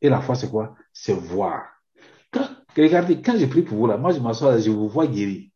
[0.00, 0.74] Et la foi, c'est quoi?
[0.92, 1.64] C'est voir.
[2.76, 5.50] Regardez, quand j'ai pris pour vous là, moi je m'assois je vous vois guéri.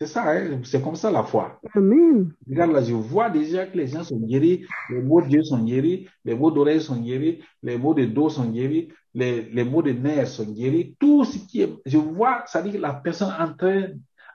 [0.00, 0.62] C'est ça, hein?
[0.64, 1.60] c'est comme ça la foi.
[1.74, 2.32] Amen.
[2.48, 6.08] Regarde là, je vois déjà que les gens sont guéris, les maux d'yeux sont guéris,
[6.24, 9.92] les maux d'oreilles sont guéris, les maux de dos sont guéris, les, les maux de
[9.92, 10.96] nerfs sont guéris.
[10.98, 13.88] Tout ce qui est, je vois, ça dit que la personne est en train,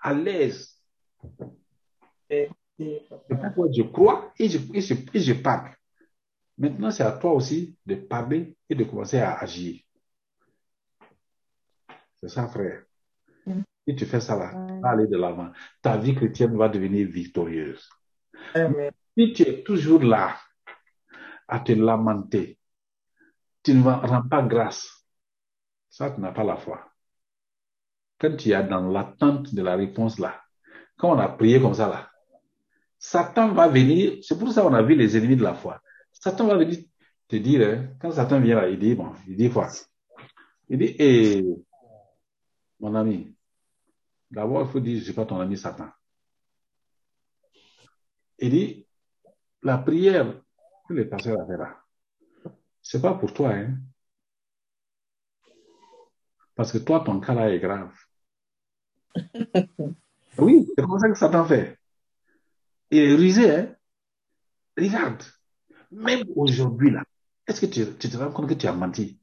[0.03, 0.80] à l'aise.
[2.30, 2.47] Et
[3.28, 5.72] pourquoi je crois et je, et je, et je parle.
[6.59, 9.82] Maintenant, c'est à toi aussi de parler et de commencer à agir.
[12.22, 12.84] C'est ça, frère.
[13.88, 15.52] Si tu fais ça là, va aller de l'avant.
[15.82, 17.88] Ta vie chrétienne va devenir victorieuse.
[18.54, 18.92] Amen.
[19.18, 20.36] Si tu es toujours là
[21.48, 22.58] à te lamenter,
[23.64, 25.06] tu ne rends pas grâce.
[25.90, 26.92] Ça, tu n'as pas la foi.
[28.20, 30.42] Quand tu es dans l'attente de la réponse là,
[30.98, 32.10] quand on a prié comme ça là,
[32.98, 35.80] Satan va venir, c'est pour ça qu'on a vu les ennemis de la foi.
[36.12, 36.80] Satan va venir
[37.28, 39.68] te dire, hein, quand Satan vient là, il dit, bon, il dit quoi?
[40.70, 41.46] Il dit, eh,
[42.80, 43.35] mon ami,
[44.32, 45.89] d'abord, il faut dire, je ne suis pas ton ami Satan.
[48.39, 48.88] Il dit,
[49.63, 50.41] la prière
[50.88, 51.82] que le pasteur a fait là,
[52.82, 53.78] c'est pas pour toi, hein.
[56.55, 57.93] Parce que toi, ton cas là est grave.
[60.38, 61.78] oui, c'est comme ça que Satan fait.
[62.91, 63.76] Il est rusé, hein.
[64.78, 65.23] Regarde,
[65.91, 67.03] même aujourd'hui là,
[67.47, 69.19] est-ce que tu, tu te rends compte que tu as menti?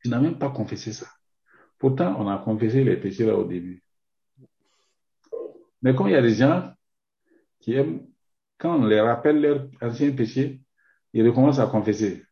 [0.00, 1.06] Tu n'as même pas confessé ça.
[1.78, 3.82] Pourtant, on a confessé les péchés là au début.
[5.82, 6.72] Mais comme il y a des gens
[7.60, 8.06] qui aiment,
[8.58, 10.60] quand on les rappelle leur ancien péché,
[11.12, 12.24] ils recommencent à confesser.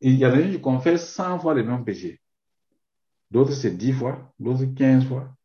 [0.00, 2.20] Il y a des gens qui confessent 100 fois les mêmes péchés.
[3.30, 5.36] D'autres, c'est 10 fois, d'autres, 15 fois.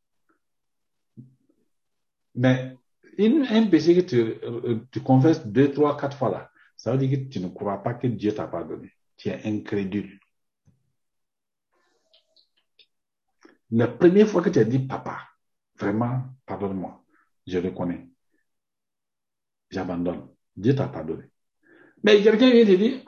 [2.36, 2.76] Mais
[3.19, 7.19] un péché que tu, euh, tu confesses 2, 3, 4 fois là, ça veut dire
[7.19, 8.91] que tu ne crois pas que Dieu t'a pardonné.
[9.17, 10.19] Tu es incrédule.
[13.72, 15.30] La première fois que tu as dit, papa,
[15.82, 17.03] vraiment, pardonne-moi,
[17.47, 18.09] je reconnais,
[19.69, 21.25] j'abandonne, Dieu t'a pardonné.
[22.03, 23.01] Mais quelqu'un vient te dire,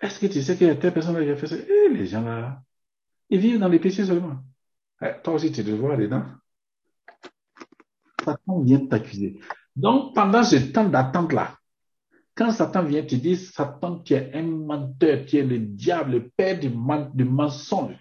[0.00, 1.56] est-ce que tu sais que telle personne a fait ça?
[1.56, 2.62] Eh, les gens là,
[3.30, 4.38] ils vivent dans les péchés seulement.
[5.02, 6.24] Eh, toi aussi, tu te vois dedans.
[8.24, 9.40] Satan vient t'accuser.
[9.76, 11.56] Donc, pendant ce temps d'attente-là,
[12.34, 16.28] quand Satan vient te dire, Satan, tu es un menteur, tu es le diable, le
[16.30, 16.70] père du
[17.24, 17.96] mensonge.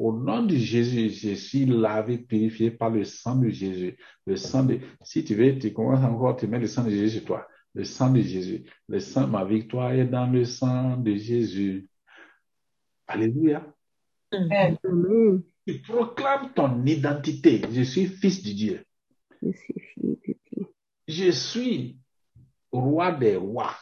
[0.00, 3.98] Au nom de Jésus, je suis lavé, purifié par le sang de Jésus.
[4.24, 7.18] Le sang de, si tu veux, tu commences encore, tu mets le sang de Jésus
[7.18, 7.46] sur toi.
[7.74, 8.64] Le sang de Jésus.
[8.88, 11.86] Le sang, ma victoire est dans le sang de Jésus.
[13.06, 13.62] Alléluia.
[15.66, 17.60] Tu proclames ton identité.
[17.70, 18.86] Je suis fils de Dieu.
[19.42, 20.66] Je suis fille de Dieu.
[21.08, 21.98] Je suis
[22.72, 23.76] roi des rois.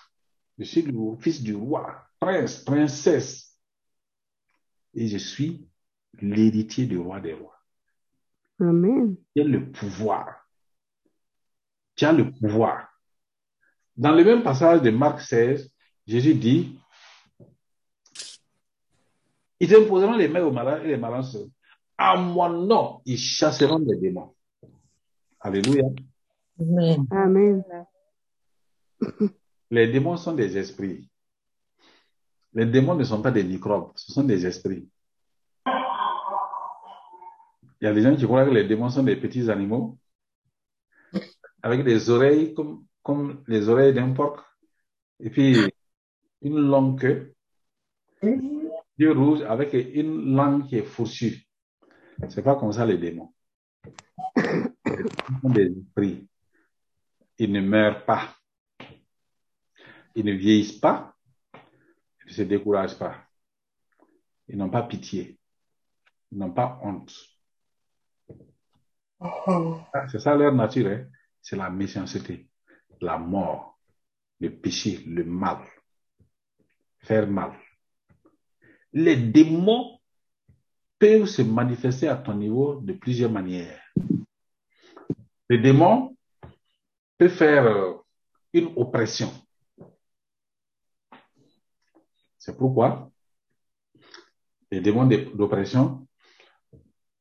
[0.58, 3.56] Je suis le fils du roi, prince, princesse.
[4.94, 5.67] Et je suis
[6.20, 7.58] l'héritier du roi des rois.
[8.60, 9.16] Amen.
[9.34, 10.46] Tu as le pouvoir.
[11.94, 12.88] Tu as le pouvoir.
[13.96, 15.70] Dans le même passage de Marc 16,
[16.06, 16.78] Jésus dit,
[19.60, 21.50] ils imposeront les mains aux malades et les malades seront.
[21.96, 24.34] À mon nom, ils chasseront les démons.
[25.40, 25.84] Alléluia.
[26.60, 27.06] Amen.
[27.10, 27.64] Amen.
[29.70, 31.08] Les démons sont des esprits.
[32.54, 34.88] Les démons ne sont pas des microbes, ce sont des esprits.
[37.80, 39.98] Il y a des gens qui croient que les démons sont des petits animaux
[41.62, 44.44] avec des oreilles comme, comme les oreilles d'un porc
[45.20, 45.56] et puis
[46.42, 47.34] une longue queue,
[48.98, 51.46] yeux rouges avec une langue qui est fourchue.
[52.28, 53.32] C'est pas comme ça les démons.
[54.36, 56.28] Démons sont des esprits.
[57.38, 58.34] Ils ne meurent pas.
[60.14, 61.14] Ils ne vieillissent pas.
[62.24, 63.24] Ils ne se découragent pas.
[64.48, 65.38] Ils n'ont pas pitié.
[66.32, 67.14] Ils n'ont pas honte.
[69.20, 71.06] Ah, C'est ça leur nature, hein.
[71.42, 72.48] c'est la méchanceté,
[73.00, 73.78] la mort,
[74.40, 75.58] le péché, le mal,
[77.00, 77.52] faire mal.
[78.92, 79.98] Les démons
[80.98, 83.82] peuvent se manifester à ton niveau de plusieurs manières.
[85.48, 86.16] Les démons
[87.16, 87.94] peuvent faire euh,
[88.52, 89.30] une oppression.
[92.38, 93.10] C'est pourquoi
[94.70, 96.06] les démons d'op- d'oppression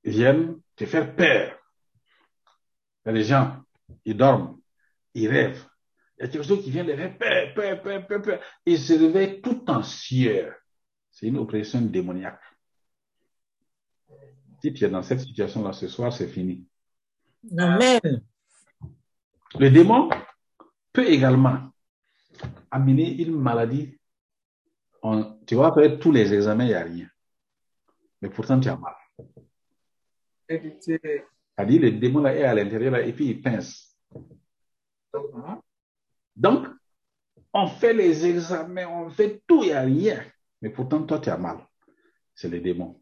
[0.03, 1.56] viennent te faire peur.
[3.07, 3.63] Il y a des gens,
[4.03, 4.59] ils dorment,
[5.13, 5.65] ils rêvent.
[6.17, 8.41] Il y a quelque chose qui vient les faire peur, peur, peur, peur, peur.
[8.65, 9.81] Ils se réveillent tout en.
[9.81, 10.51] C'est
[11.21, 12.41] une oppression démoniaque.
[14.61, 16.67] Si tu es dans cette situation-là ce soir, c'est fini.
[17.57, 18.01] Amen.
[19.57, 20.09] Le démon
[20.91, 21.69] peut également
[22.69, 23.97] amener une maladie.
[25.01, 27.07] On- tu vas faire tous les examens, il n'y a rien.
[28.21, 28.95] Mais pourtant, tu as mal.
[31.57, 33.97] C'est-à-dire, le démon est à l'intérieur et puis il pince.
[36.35, 36.67] Donc,
[37.51, 40.23] on fait les examens, on fait tout, il n'y a rien.
[40.61, 41.57] Mais pourtant, toi, tu as mal.
[42.35, 43.01] C'est le démon.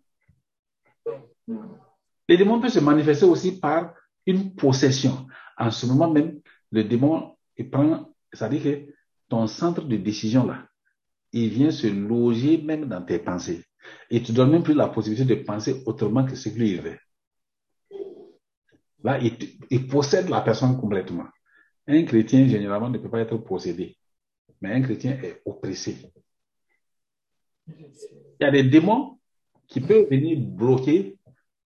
[1.47, 3.93] Le démon peut se manifester aussi par
[4.25, 5.27] une possession.
[5.57, 6.39] En ce moment même,
[6.71, 8.93] le démon, il prend, c'est-à-dire que
[9.27, 10.67] ton centre de décision là,
[11.31, 13.65] il vient se loger même dans tes pensées.
[14.09, 16.71] Et tu ne donnes même plus la possibilité de penser autrement que ce que lui
[16.71, 16.97] il veut.
[19.05, 19.19] Là,
[19.69, 21.27] il, possède la personne complètement.
[21.85, 23.95] Un chrétien, généralement, ne peut pas être possédé.
[24.59, 26.11] Mais un chrétien est oppressé.
[27.67, 29.19] Il y a des démons
[29.67, 31.19] qui peuvent venir bloquer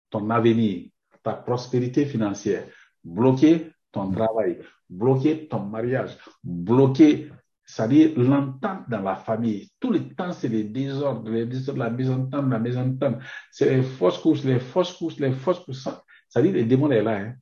[0.08, 0.88] ton avenir,
[1.22, 2.68] ta prospérité financière,
[3.04, 4.58] bloquer ton travail,
[4.88, 7.30] bloquer ton mariage, bloquer,
[7.66, 9.68] c'est-à-dire l'entente dans la famille.
[9.78, 13.16] Tout le temps, c'est les désordres, les désordres, la mésentente, la mésentente.
[13.50, 15.86] C'est les fausses couches, les fausses couches, les fausses couches.
[16.28, 17.16] C'est-à-dire, le démon est là.
[17.16, 17.34] Hein.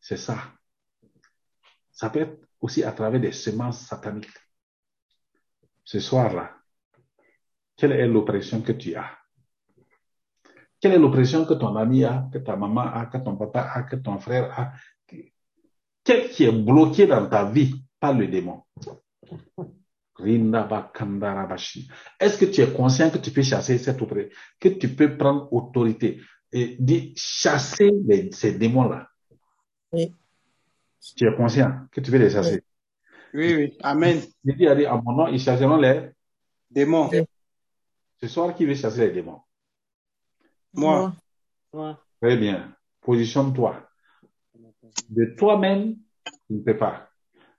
[0.00, 0.38] C'est- ça.
[1.92, 4.30] Ça peut être aussi à travers des semences sataniques.
[5.84, 6.56] Ce soir-là,
[7.76, 9.10] quelle est l'oppression que tu as?
[10.80, 13.82] Quelle est l'oppression que ton ami a, que ta maman a, que ton papa a,
[13.82, 14.72] que ton frère a?
[16.02, 18.62] Quel qui est bloqué dans ta vie par le démon?
[22.18, 25.52] Est-ce que tu es conscient que tu peux chasser cette oppression, que tu peux prendre
[25.52, 26.20] autorité?
[26.52, 29.08] Et dire chasser les- ces démons-là?
[29.92, 30.14] Oui.
[31.16, 32.62] Tu es conscient que tu veux les chasser.
[33.32, 33.78] Oui, oui.
[33.82, 34.20] Amen.
[34.48, 36.10] A dit, à mon nom, ils chasseront les...
[36.70, 37.10] Démon.
[38.20, 39.40] Ce soir, qui veut chasser les démons
[40.74, 41.14] Moi.
[42.20, 42.74] Très bien.
[43.00, 43.88] Positionne-toi.
[45.08, 45.96] De toi-même,
[46.46, 47.08] tu ne peux pas.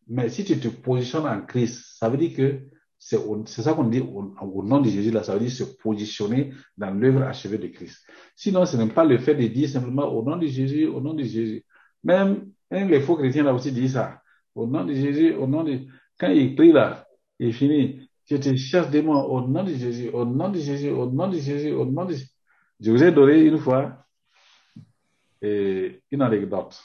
[0.07, 2.61] Mais si tu te positionnes en Christ, ça veut dire que
[3.03, 7.23] c'est ça qu'on dit au, nom de Jésus, ça veut dire se positionner dans l'œuvre
[7.23, 8.05] achevée de Christ.
[8.35, 11.15] Sinon, ce n'est pas le fait de dire simplement au nom de Jésus, au nom
[11.15, 11.65] de Jésus.
[12.03, 14.21] Même, même les faux chrétiens là aussi disent ça.
[14.53, 15.79] Au nom de Jésus, au nom de...
[16.19, 17.07] Quand ils prient là,
[17.39, 18.07] il finit.
[18.29, 21.39] Je te chasse démon au nom de Jésus, au nom de Jésus, au nom de
[21.39, 22.29] Jésus, au nom de Jésus.
[22.79, 24.05] Je vous ai donné une fois
[25.41, 26.79] et une anecdote.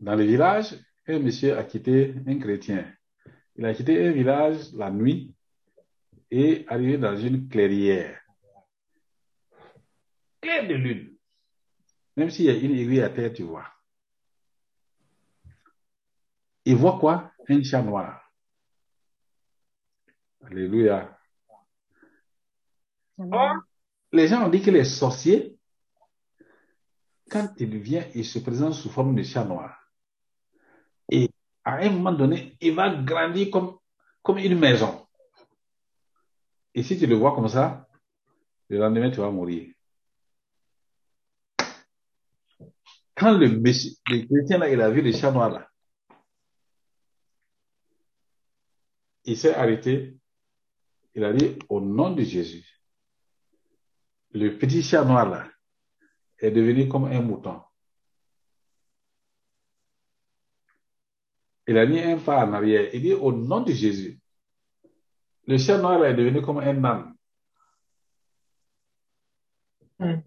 [0.00, 0.76] Dans le village,
[1.06, 2.84] un monsieur a quitté un chrétien.
[3.56, 5.34] Il a quitté un village la nuit
[6.30, 8.20] et arrivé dans une clairière.
[10.40, 11.16] Claire de lune.
[12.16, 13.66] Même s'il y a une aiguille à terre, tu vois.
[16.64, 17.32] Il voit quoi?
[17.48, 18.32] Un chat noir.
[20.44, 21.18] Alléluia.
[24.12, 25.58] Les gens ont dit que les sorciers,
[27.28, 29.79] quand ils viennent, ils se présentent sous forme de chat noir.
[31.64, 33.78] À un moment donné, il va grandir comme,
[34.22, 35.06] comme une maison.
[36.74, 37.86] Et si tu le vois comme ça,
[38.68, 39.72] le lendemain, tu vas mourir.
[43.14, 45.68] Quand le, le chrétien là, a vu le chat noir là,
[49.24, 50.16] il s'est arrêté.
[51.14, 52.64] Il a dit, au nom de Jésus,
[54.32, 55.48] le petit chat noir là
[56.38, 57.60] est devenu comme un mouton.
[61.70, 62.92] Il a mis un pas en arrière.
[62.92, 64.20] Il dit, au nom de Jésus,
[65.46, 67.14] le chat noir est devenu comme un âne.
[70.00, 70.20] Mm.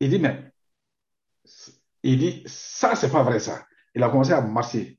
[0.00, 0.52] Il dit, mais,
[2.02, 3.66] il dit, ça, c'est pas vrai, ça.
[3.94, 4.98] Il a commencé à marcher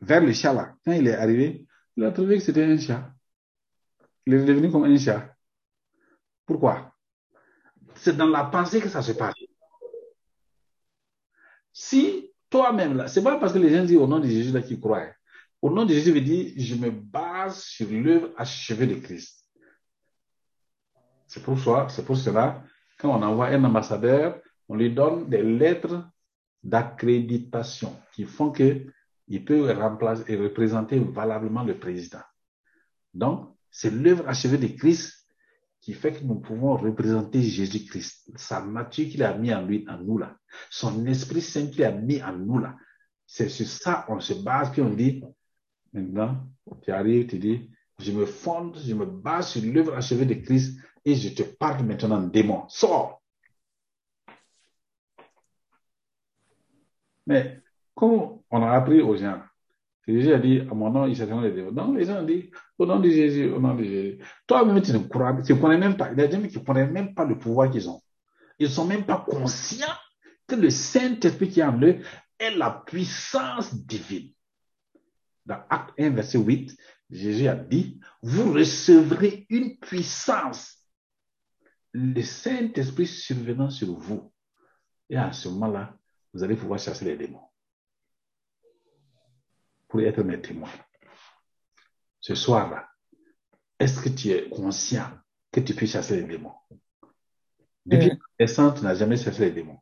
[0.00, 0.76] vers le chat là.
[0.82, 3.12] Quand il est arrivé, il a trouvé que c'était un chat.
[4.24, 5.36] Il est devenu comme un chat.
[6.46, 6.96] Pourquoi?
[7.96, 9.34] C'est dans la pensée que ça se passe.
[11.70, 14.62] Si toi-même là, c'est pas parce que les gens disent au nom de Jésus là
[14.62, 15.08] qu'ils croient.
[15.60, 19.44] Au nom de Jésus veut dire, je me base sur l'œuvre achevée de Christ.
[21.26, 22.62] C'est pour ça, c'est pour cela,
[22.98, 24.38] quand on envoie un ambassadeur,
[24.68, 26.04] on lui donne des lettres
[26.62, 28.86] d'accréditation qui font que
[29.28, 32.22] il peut remplacer et représenter valablement le président.
[33.14, 35.21] Donc, c'est l'œuvre achevée de Christ
[35.82, 39.98] qui fait que nous pouvons représenter Jésus-Christ, sa nature qu'il a mis en lui, en
[39.98, 40.38] nous là,
[40.70, 42.76] son Esprit Saint qu'il a mis en nous là.
[43.26, 45.24] C'est sur ça on se base, puis on dit,
[45.92, 46.46] maintenant,
[46.82, 47.68] tu arrives, tu dis,
[47.98, 51.84] je me fonde, je me base sur l'œuvre achevée de Christ et je te parle
[51.84, 53.20] maintenant, démon, sors.
[57.26, 57.60] Mais
[57.94, 59.42] comme on a appris aux gens,
[60.06, 61.70] Jésus a dit, à mon nom, ils chasseront les démons.
[61.70, 64.18] Donc, les gens ont dit, au nom de Jésus, au nom de Jésus.
[64.46, 66.10] Toi-même, tu ne crois, tu ne connais même pas.
[66.10, 68.00] Il y a des gens qui ne connaissent même pas le pouvoir qu'ils ont.
[68.58, 69.94] Ils ne sont même pas conscients
[70.48, 72.00] que le Saint-Esprit qui est en eux
[72.38, 74.32] est la puissance divine.
[75.46, 76.76] Dans Acte 1, verset 8,
[77.08, 80.78] Jésus a dit, vous recevrez une puissance.
[81.92, 84.32] Le Saint-Esprit survenant sur vous.
[85.08, 85.96] Et à ce moment-là,
[86.32, 87.51] vous allez pouvoir chasser les démons
[89.92, 90.70] pour être mes témoins.
[92.18, 92.88] Ce soir-là,
[93.78, 95.06] est-ce que tu es conscient
[95.52, 96.54] que tu peux chasser les démons?
[97.84, 98.18] Depuis Mm.
[98.40, 99.78] naissance, tu n'as jamais chassé les démons.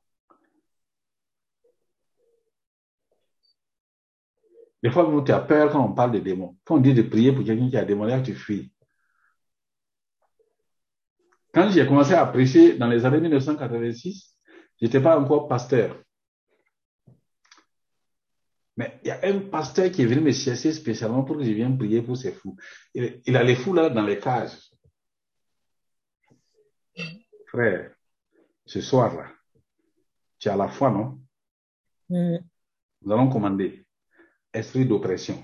[4.83, 6.57] Des fois, tu as peur quand on parle de démons.
[6.65, 8.73] Quand on dit de prier pour quelqu'un qui a démoniaque, tu fuis.
[11.55, 14.37] Quand j'ai commencé à prêcher dans les années 1986,
[14.81, 16.03] je n'étais pas encore pasteur.
[18.81, 21.51] Mais il y a un pasteur qui est venu me chercher spécialement pour que je
[21.51, 22.57] vienne prier pour ces fous.
[22.95, 24.57] Il, il a les fous là dans les cages.
[27.49, 27.95] Frère,
[28.65, 29.27] ce soir-là,
[30.39, 31.21] tu as la foi, non?
[32.09, 32.39] Mm.
[33.03, 33.85] Nous allons commander.
[34.51, 35.39] Esprit d'oppression.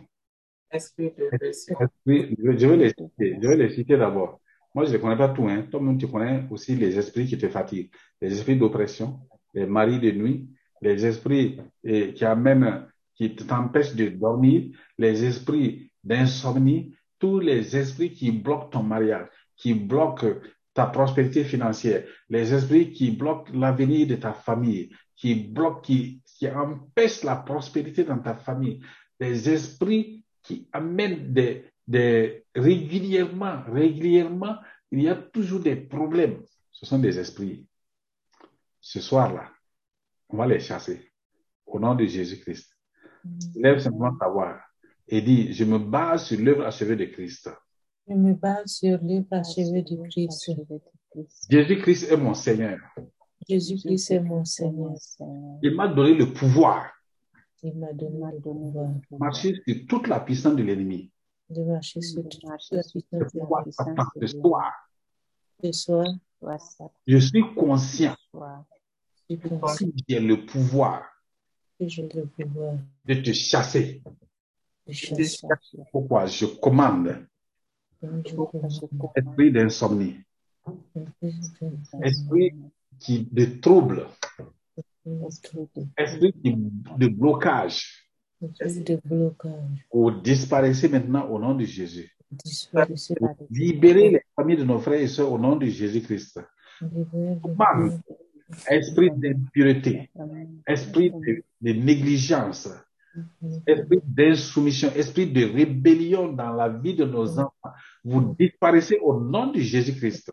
[0.71, 1.77] Esprit de pression.
[1.79, 3.39] Esprit- je je vais les citer.
[3.43, 4.41] Je vais les citer d'abord.
[4.75, 5.47] Moi, je ne connais pas tout.
[5.47, 5.69] Hein.
[5.71, 7.91] Toi-même, tu connais aussi les esprits qui te fatiguent.
[8.19, 9.21] Les esprits d'oppression,
[9.53, 10.49] les maris de nuit,
[10.81, 18.13] les esprits eh, qui amènent, qui t'empêchent de dormir, les esprits d'insomnie, tous les esprits
[18.13, 20.41] qui bloquent ton mariage, qui bloquent
[20.75, 26.23] ta prospérité financière, les esprits qui bloquent l'avenir de ta famille, qui bloquent, qui,
[26.55, 28.81] empêchent la prospérité dans ta famille,
[29.19, 31.33] les esprits qui amènent
[32.55, 34.57] régulièrement, régulièrement,
[34.91, 36.43] il y a toujours des problèmes.
[36.71, 37.67] Ce sont des esprits.
[38.81, 39.51] Ce soir-là,
[40.29, 41.11] on va les chasser
[41.65, 42.76] au nom de Jésus-Christ.
[43.57, 44.57] Lève simplement ta voix
[45.09, 47.51] et dis, je me base sur l'œuvre achevée de Christ.
[48.09, 50.51] Je me base sur l'œuvre achevée de Christ.
[51.51, 52.79] Jésus-Christ est mon Seigneur.
[53.49, 54.93] Jésus-Christ est mon Seigneur.
[55.63, 56.91] Il m'a donné le pouvoir
[57.63, 61.11] Il m'a donné le pouvoir de marcher sur toute la puissance de l'ennemi.
[61.51, 64.73] de marcher sur toute la puissance de Ce soir, la papa, ce soir,
[65.63, 66.05] Ce soir,
[67.07, 68.15] je suis conscient
[69.31, 71.03] je suis conscient j'ai le pouvoir
[71.79, 72.45] que
[73.05, 74.03] de te chasser.
[74.87, 75.47] de chasser.
[75.93, 77.27] Pourquoi je commande?
[79.15, 80.17] Esprit d'insomnie,
[82.03, 82.53] esprit
[82.99, 84.07] qui de trouble,
[85.97, 86.57] esprit qui-
[86.99, 88.09] de blocage,
[88.61, 89.87] Esprit de blocage.
[90.23, 92.13] disparaissez maintenant au nom de Jésus.
[93.51, 96.41] Libérez les familles de nos frères et sœurs au nom de Jésus-Christ.
[98.69, 100.11] Esprit d'impureté,
[100.67, 102.69] esprit de, de négligence,
[103.67, 107.73] esprit d'insoumission, esprit de rébellion dans la vie de nos enfants.
[108.05, 110.31] Vous disparaissez au nom de Jésus-Christ.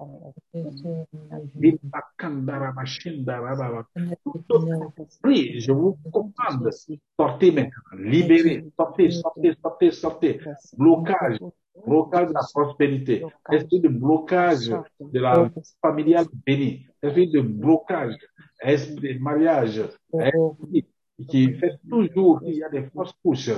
[5.23, 6.69] Oui, je vous commande,
[7.17, 10.39] sortez maintenant, libérez, sortez, sortez, sortez, sortez.
[10.77, 11.39] Blocage,
[11.87, 14.69] blocage de la prospérité, esprit de blocage
[14.99, 15.49] de la
[15.81, 18.15] familiale bénie, esprit de blocage,
[18.63, 19.81] esprit de mariage,
[20.19, 20.85] esprit
[21.29, 23.51] qui fait toujours qu'il y a des fausses couches?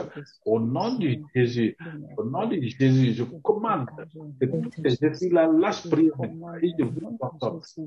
[0.46, 1.78] Au nom de Jésus,
[2.18, 3.88] au nom de Jésus, je commande
[4.40, 7.20] que tous ces esprits-là lâchent prise je vous.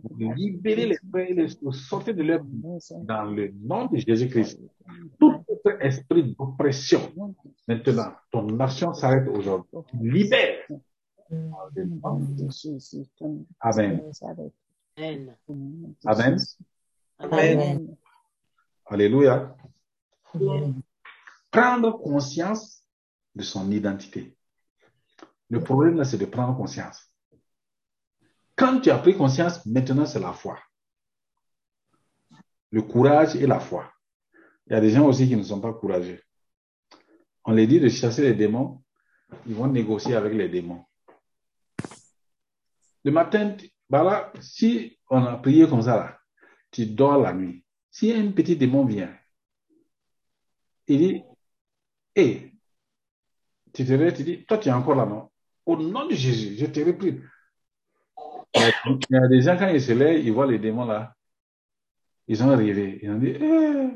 [0.02, 2.62] Vous libérez les frères et les sœurs, sortez de leur vie
[3.02, 4.60] dans le nom de Jésus-Christ.
[5.20, 7.00] Tout autre esprit d'oppression,
[7.66, 9.70] maintenant, ton nation s'arrête aujourd'hui.
[10.00, 10.66] Libère.
[13.60, 14.02] Amen.
[14.96, 15.34] Amen.
[16.06, 16.36] Amen.
[18.86, 19.56] Alléluia.
[20.34, 20.82] Amen.
[21.50, 22.84] Prendre conscience
[23.34, 24.36] de son identité.
[25.50, 27.12] Le problème là, c'est de prendre conscience.
[28.54, 30.58] Quand tu as pris conscience, maintenant c'est la foi.
[32.70, 33.90] Le courage et la foi.
[34.66, 36.20] Il y a des gens aussi qui ne sont pas courageux.
[37.44, 38.82] On les dit de chasser les démons,
[39.46, 40.84] ils vont négocier avec les démons.
[43.04, 43.56] Le matin,
[44.40, 46.17] si on a prié comme ça, là,
[46.70, 47.64] tu dors la nuit.
[47.90, 49.14] Si un petit démon vient,
[50.86, 51.22] il dit,
[52.14, 52.52] hé,
[53.72, 55.30] tu te réveilles, tu dis, toi tu es encore là, non?
[55.66, 57.20] Au nom de Jésus, je te repris.
[58.54, 61.14] Il y a- des gens, quand ils se lèvent, ils voient les démons là,
[62.26, 62.98] ils ont rêvé.
[63.02, 63.90] Ils ont dit, Eh,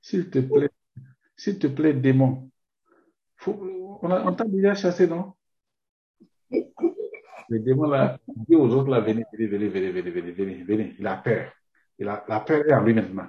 [0.00, 0.70] s'il te plaît,
[1.36, 2.50] s'il te plaît, démon,
[3.36, 5.32] faut- on, t'a déjà chassé, non?
[7.48, 10.96] Le démon là, dit aux autres là, venez, venez, venez, venez, venez, venez, venez, venez.
[10.98, 11.52] Il a peur.
[12.04, 13.28] La peur est en lui maintenant.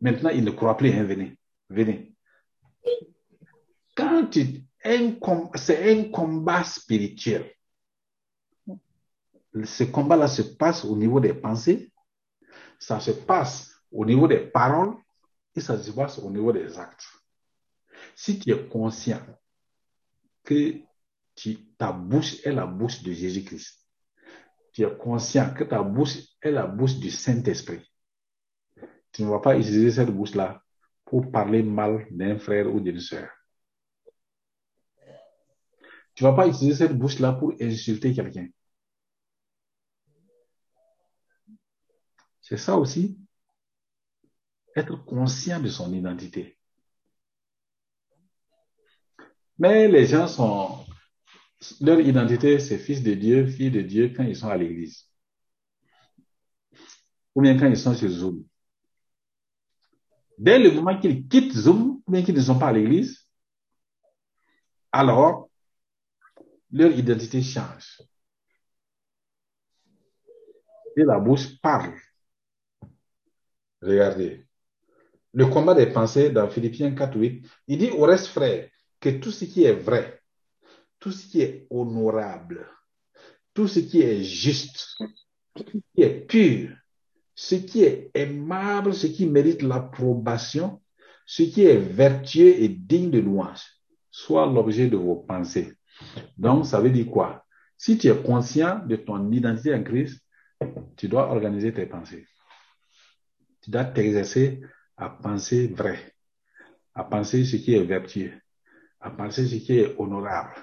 [0.00, 2.14] Maintenant, il ne croit plus, hein, venez, venez.
[3.94, 4.30] Quand
[5.54, 7.52] c'est un combat spirituel.
[9.64, 11.92] Ce combat-là se passe au niveau des pensées,
[12.78, 14.94] ça se passe au niveau des paroles
[15.54, 17.04] et ça se passe au niveau des actes.
[18.14, 19.20] Si tu es conscient
[20.44, 20.80] que
[21.76, 23.84] ta bouche est la bouche de Jésus-Christ,
[24.72, 27.89] tu es conscient que ta bouche est la bouche du Saint-Esprit,
[29.12, 30.62] tu ne vas pas utiliser cette bouche-là
[31.04, 33.28] pour parler mal d'un frère ou d'une sœur.
[36.14, 38.48] Tu ne vas pas utiliser cette bouche-là pour insulter quelqu'un.
[42.40, 43.18] C'est ça aussi,
[44.76, 46.58] être conscient de son identité.
[49.58, 50.84] Mais les gens sont,
[51.80, 55.06] leur identité, c'est fils de Dieu, fille de Dieu quand ils sont à l'église.
[57.34, 58.44] Ou bien quand ils sont sur Zoom.
[60.40, 63.28] Dès le moment qu'ils quittent Zoom, bien qu'ils ne sont pas à l'église,
[64.90, 65.50] alors
[66.72, 68.00] leur identité change.
[70.96, 71.94] Et la bouche parle.
[73.82, 74.46] Regardez.
[75.34, 79.32] Le combat des pensées dans Philippiens 4, 8, il dit au reste, frère, que tout
[79.32, 80.22] ce qui est vrai,
[80.98, 82.66] tout ce qui est honorable,
[83.52, 84.96] tout ce qui est juste,
[85.54, 86.74] qui est pur,
[87.40, 90.82] ce qui est aimable, ce qui mérite l'approbation,
[91.24, 93.62] ce qui est vertueux et digne de louange,
[94.10, 95.72] soit l'objet de vos pensées.
[96.36, 97.46] Donc, ça veut dire quoi?
[97.78, 100.20] Si tu es conscient de ton identité en Christ,
[100.98, 102.26] tu dois organiser tes pensées.
[103.62, 104.60] Tu dois t'exercer
[104.98, 106.12] à penser vrai,
[106.94, 108.34] à penser ce qui est vertueux,
[109.00, 110.56] à penser ce qui est honorable,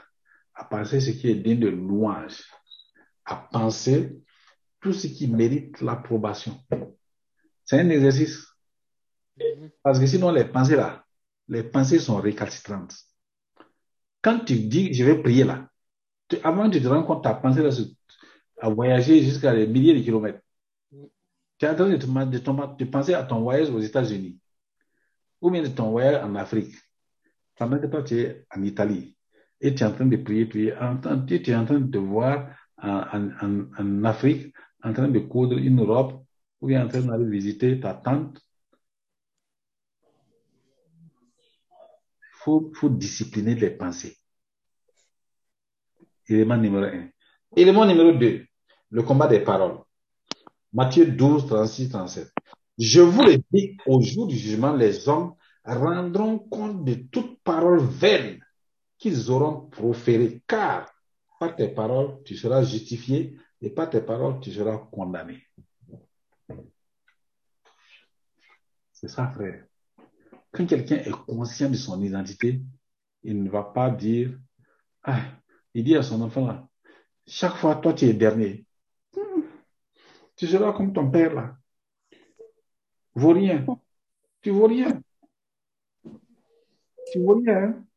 [0.53, 2.43] à penser ce qui est digne de louange,
[3.25, 4.21] à penser
[4.80, 6.59] tout ce qui mérite l'approbation.
[7.65, 8.45] C'est un exercice.
[9.84, 11.05] Parce que sinon, les pensées là,
[11.47, 12.95] les pensées sont récalcitrantes.
[14.21, 15.69] Quand tu dis, je vais prier là,
[16.43, 17.69] avant tu te rends compte, ta pensée là,
[18.59, 20.41] a voyagé jusqu'à des milliers de kilomètres.
[21.57, 24.39] Tu es en train de, te, de, ton- de penser à ton voyage aux États-Unis
[25.41, 26.75] ou bien de ton voyage en Afrique.
[27.55, 29.15] Pendant que toi, tu es en Italie
[29.61, 31.80] et tu es en train de prier, tu es en, train- tu es en train
[31.80, 32.49] de te voir
[32.82, 34.53] en, en, en Afrique
[34.88, 36.24] en train de coudre une robe
[36.62, 38.40] ou bien en train d'aller visiter ta tante.
[42.50, 44.16] Il faut, discipliner les pensées.
[46.30, 47.10] Élément numéro un.
[47.56, 48.46] Élément numéro deux,
[48.90, 49.80] le combat des paroles.
[50.72, 52.32] Matthieu 12, 36, 37.
[52.78, 55.34] Je vous le dis, au jour du jugement, les hommes
[55.66, 58.40] rendront compte de toute parole vaine
[58.98, 60.90] qu'ils auront proférée, car
[61.40, 65.43] par tes paroles, tu seras justifié et par tes paroles, tu seras condamné.
[68.91, 69.66] C'est ça, frère.
[70.51, 72.62] Quand quelqu'un est conscient de son identité,
[73.24, 74.39] il ne va pas dire,
[75.03, 75.22] ah,
[75.74, 76.68] il dit à son enfant là,
[77.28, 78.66] chaque fois, toi, tu es dernier.
[79.16, 79.41] Hmm.
[80.36, 81.58] Tu seras comme ton père là.
[83.14, 83.66] Vaut rien.
[84.41, 85.01] Tu vaux rien.
[87.12, 87.64] Tu vaux rien.
[87.64, 87.88] hein.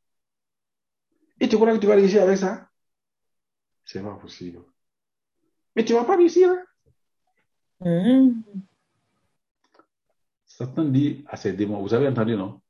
[1.41, 2.69] Et tu crois que tu vas réussir avec ça?
[3.85, 4.63] C'est pas possible.
[5.75, 6.51] Mais tu vas pas réussir.
[6.51, 6.65] hein.
[7.81, 8.43] Mhm.
[10.47, 12.61] Satan dit à ses démons, vous avez entendu, non?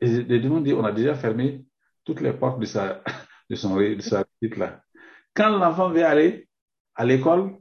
[0.00, 1.64] Et les démons disent, on a déjà fermé
[2.04, 3.02] toutes les portes de sa,
[3.50, 4.82] de son, de sa petite là.
[5.34, 6.48] Quand l'enfant veut aller
[6.94, 7.56] à l'école,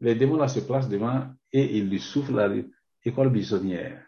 [0.00, 2.48] les démons là se placent devant et ils lui soufflent la
[3.04, 4.06] école buissonnière.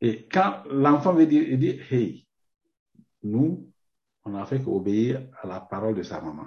[0.00, 2.26] Et quand l'enfant veut dire, il dit, hey,
[3.22, 3.70] nous,
[4.24, 6.46] on n'a fait qu'obéir à la parole de sa maman.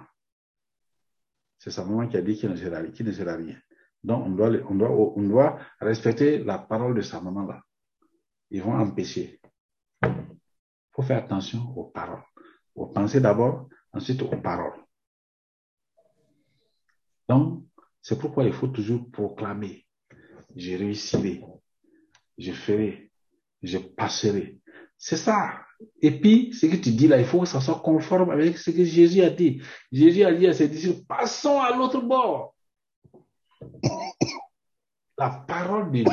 [1.58, 3.58] C'est sa maman qui a dit qu'il ne sera, ne rien.
[4.03, 7.62] Donc, on doit, on, doit, on doit respecter la parole de sa maman là.
[8.49, 9.41] Ils vont empêcher.
[10.03, 10.14] Il
[10.91, 12.24] faut faire attention aux paroles.
[12.76, 14.80] Aux pensées d'abord, ensuite aux paroles.
[17.28, 17.66] Donc,
[18.01, 19.86] c'est pourquoi il faut toujours proclamer.
[20.55, 21.43] Je réussirai.
[22.38, 23.12] Je ferai.
[23.62, 24.62] Je passerai.
[24.97, 25.66] C'est ça.
[26.02, 28.72] Et puis, ce que tu dis là, il faut que ça soit conforme avec ce
[28.72, 29.62] que Jésus a dit.
[29.92, 32.56] Jésus a dit à ses disciples, passons à l'autre bord.
[35.18, 36.04] La parole de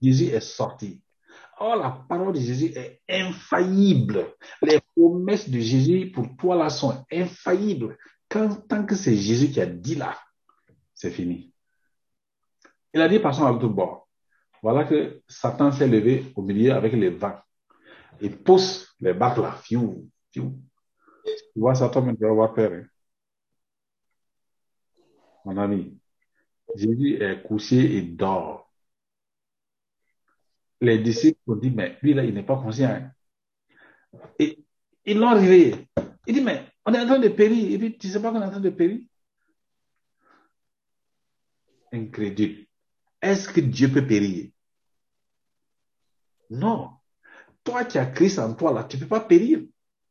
[0.00, 1.02] Jésus est sortie.
[1.60, 4.28] Or, la parole de Jésus est infaillible.
[4.62, 7.98] Les promesses de Jésus pour toi là sont infaillibles.
[8.28, 10.16] Quand, tant que c'est Jésus qui a dit là,
[10.94, 11.52] c'est fini.
[12.94, 14.08] Il a dit passons à l'autre bord.
[14.62, 17.38] Voilà que Satan s'est levé au milieu avec les vents.
[18.20, 19.52] Il pousse les barques là.
[19.62, 20.60] Fiou, fiou.
[21.24, 22.72] Tu vois ça, toi-même, tu vas avoir peur.
[22.72, 22.84] hein.
[25.44, 25.98] Mon ami,
[26.74, 28.72] Jésus est couché et dort.
[30.80, 32.90] Les disciples ont dit, mais lui là, il n'est pas conscient.
[32.90, 33.10] hein.
[34.38, 34.58] Et
[35.04, 35.88] ils l'ont réveillé.
[36.26, 37.72] Il dit, mais on est en train de périr.
[37.72, 39.00] Et puis, tu ne sais pas qu'on est en train de périr?
[41.92, 42.66] Incrédule.
[43.22, 44.50] Est-ce que Dieu peut périr?
[46.50, 46.97] Non.
[47.68, 49.60] Toi qui as Christ en toi, là, tu ne peux pas périr.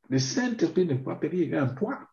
[0.10, 2.08] Le Saint-Esprit ne peut pas périr, en toi.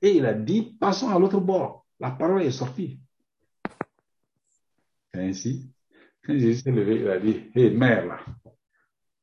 [0.00, 1.86] Et il a dit, passons à l'autre bord.
[2.00, 2.98] La parole est sortie.
[5.12, 5.70] C'est ainsi.
[6.26, 8.24] Jésus s'est levé, il a dit, hé, mère, là,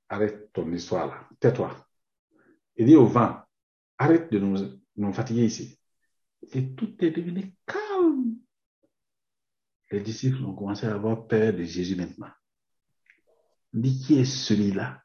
[0.10, 1.28] arrête ton histoire, là.
[1.40, 1.76] Tais-toi.
[2.78, 3.42] Il dit au vent,
[3.98, 5.80] arrête de nous fatiguer ici.
[6.52, 8.36] Et tout est devenu calme.
[9.90, 12.30] Les disciples ont commencé à avoir peur de Jésus maintenant.
[13.74, 15.02] Dit, qui est celui-là?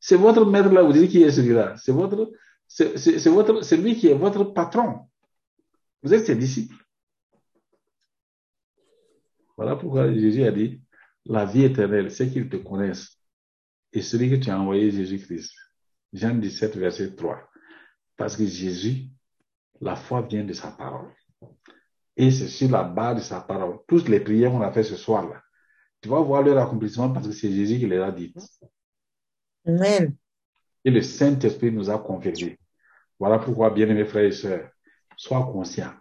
[0.00, 1.76] C'est votre maître là, vous dites qui est celui-là?
[1.76, 2.32] C'est votre,
[2.68, 5.00] c'est votre, c'est lui qui est votre patron.
[6.02, 6.76] Vous êtes ses disciples.
[9.56, 10.80] Voilà pourquoi Jésus a dit,
[11.24, 13.18] la vie éternelle, c'est qu'ils te connaissent.
[13.92, 15.52] Et celui que tu as envoyé, Jésus-Christ.
[16.12, 17.38] Jean 17, verset 3.
[18.16, 19.06] Parce que Jésus,
[19.80, 21.10] la foi vient de sa parole.
[22.16, 23.78] Et c'est sur la base de sa parole.
[23.88, 25.42] Toutes les prières qu'on a fait ce soir-là.
[26.06, 28.38] Tu vas voir leur accomplissement parce que c'est Jésus qui les a dites.
[29.66, 30.14] Amen.
[30.84, 32.60] Et le Saint-Esprit nous a confirmé.
[33.18, 34.70] Voilà pourquoi, bien-aimés frères et sœurs,
[35.16, 35.92] sois conscient.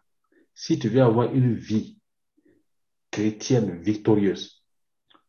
[0.54, 1.98] Si tu veux avoir une vie
[3.10, 4.64] chrétienne victorieuse,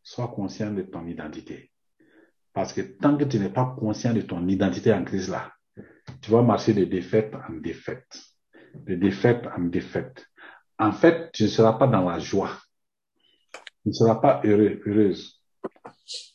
[0.03, 1.71] sois conscient de ton identité.
[2.53, 5.55] Parce que tant que tu n'es pas conscient de ton identité en Christ là,
[6.21, 8.23] tu vas marcher de défaite en défaite,
[8.75, 10.27] de défaite en défaite.
[10.79, 12.51] En fait, tu ne seras pas dans la joie.
[13.87, 15.41] Ne seras pas heureuse.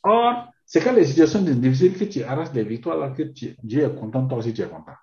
[0.03, 3.95] Or, c'est quand les situations difficiles que tu arraches des victoires là que Dieu est
[3.95, 4.95] content, toi aussi tu es content.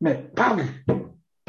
[0.00, 0.62] Mais parle,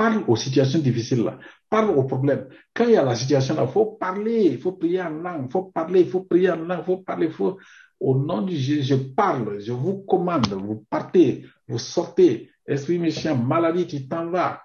[0.02, 1.38] Parle aux situations difficiles là.
[1.70, 2.48] Parle aux problèmes.
[2.74, 5.46] Quand il y a la situation là, il faut parler, il faut prier en langue,
[5.46, 7.60] il faut parler, il faut prier en langue, il faut parler, il faut...
[8.00, 12.50] Au nom du Jésus, je parle, je vous commande, vous partez, vous sortez.
[12.66, 14.64] Esprit méchant, maladie, tu t'en vas.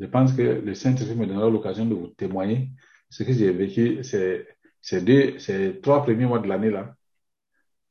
[0.00, 2.70] Je pense que le Saint-Esprit me donnera l'occasion de vous témoigner
[3.10, 4.46] ce que j'ai vécu ces,
[4.80, 6.94] ces, deux, ces trois premiers mois de l'année là.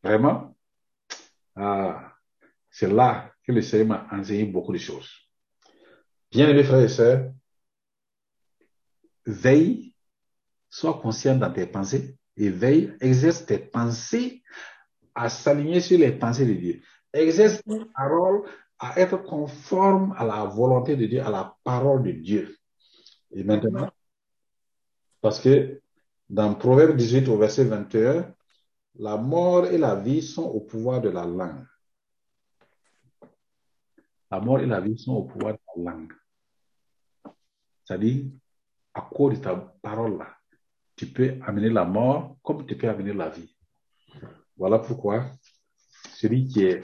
[0.03, 0.55] Vraiment,
[1.55, 2.13] ah,
[2.69, 5.09] c'est là que le Seigneur m'a enseigné beaucoup de choses.
[6.31, 7.31] Bien aimés frères et sœurs,
[9.25, 9.93] veille,
[10.69, 14.43] sois conscient dans tes pensées et veille, exerce tes pensées
[15.15, 16.81] à s'aligner sur les pensées de Dieu.
[17.11, 18.47] Exerce tes paroles
[18.79, 22.57] à être conforme à la volonté de Dieu, à la parole de Dieu.
[23.31, 23.89] Et maintenant,
[25.21, 25.81] parce que
[26.29, 28.33] dans Proverbe 18 au verset 21,
[28.99, 31.65] la mort et la vie sont au pouvoir de la langue.
[34.29, 36.13] La mort et la vie sont au pouvoir de la langue.
[37.85, 38.25] C'est-à-dire,
[38.93, 40.35] à cause de ta parole là,
[40.95, 43.55] tu peux amener la mort comme tu peux amener la vie.
[44.57, 45.25] Voilà pourquoi
[46.15, 46.83] celui qui est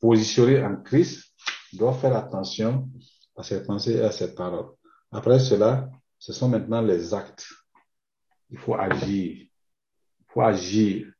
[0.00, 1.34] positionné en Christ
[1.72, 2.88] doit faire attention
[3.36, 4.74] à ses pensées et à ses paroles.
[5.10, 7.46] Après cela, ce sont maintenant les actes.
[8.50, 9.46] Il faut agir.
[9.46, 11.12] Il faut agir.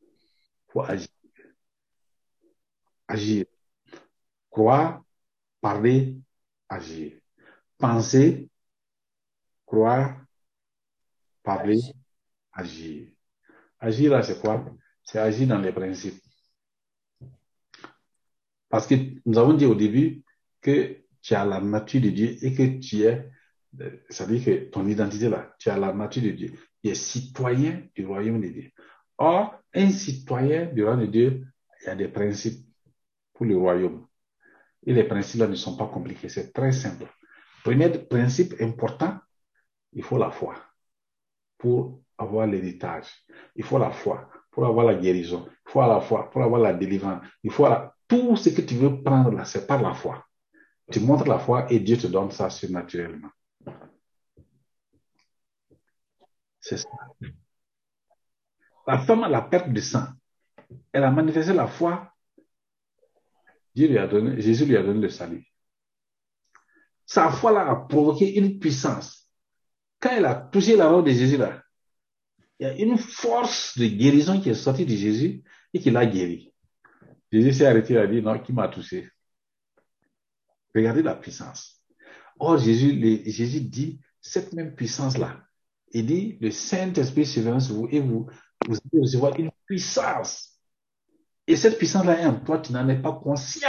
[0.00, 1.08] Il faut agir.
[3.08, 3.46] Agir.
[4.50, 5.02] Croire,
[5.60, 6.18] parler,
[6.68, 7.18] agir.
[7.78, 8.48] Penser,
[9.66, 10.16] croire,
[11.42, 11.80] parler,
[12.52, 13.08] agir.
[13.80, 14.64] Agir là, c'est quoi?
[15.02, 16.21] C'est agir dans les principes.
[18.72, 18.94] Parce que
[19.26, 20.22] nous avons dit au début
[20.62, 23.30] que tu as la nature de Dieu et que tu es,
[24.08, 26.52] ça veut dire que ton identité là, tu as la nature de Dieu.
[26.82, 28.70] Tu es citoyen du royaume de Dieu.
[29.18, 31.46] Or, un citoyen du royaume de Dieu,
[31.82, 32.66] il y a des principes
[33.34, 34.06] pour le royaume.
[34.86, 37.04] Et les principes là ne sont pas compliqués, c'est très simple.
[37.64, 39.18] Premier principe important,
[39.92, 40.54] il faut la foi
[41.58, 43.10] pour avoir l'héritage.
[43.54, 45.46] Il faut la foi pour avoir la guérison.
[45.66, 47.22] Il faut la foi pour avoir la délivrance.
[47.42, 47.94] Il faut la...
[48.12, 50.26] tout ce que tu veux prendre là, c'est par la foi.
[50.90, 53.30] Tu montres la foi et Dieu te donne ça surnaturellement.
[56.60, 56.88] C'est ça.
[58.86, 60.08] La femme à la perte de sang,
[60.92, 62.12] elle a manifesté la foi.
[63.74, 65.46] Dieu lui a donné, Jésus lui a donné le salut.
[67.06, 69.26] Sa foi là a provoqué une puissance.
[70.00, 71.62] Quand elle a touché la robe de Jésus là,
[72.58, 75.42] il y a une force de guérison qui est sortie de Jésus
[75.72, 76.51] et qui l'a guéri.
[77.32, 79.08] Jésus s'est arrêté et a dit, non, qui m'a touché?
[80.74, 81.82] Regardez la puissance.
[82.38, 85.42] Or, Jésus, Jésus dit cette même puissance-là.
[85.92, 88.28] Il dit, le Saint-Esprit survient sur vous et vous,
[88.68, 90.58] vous allez recevoir une puissance.
[91.46, 93.68] Et cette puissance-là est en toi, tu n'en es pas conscient.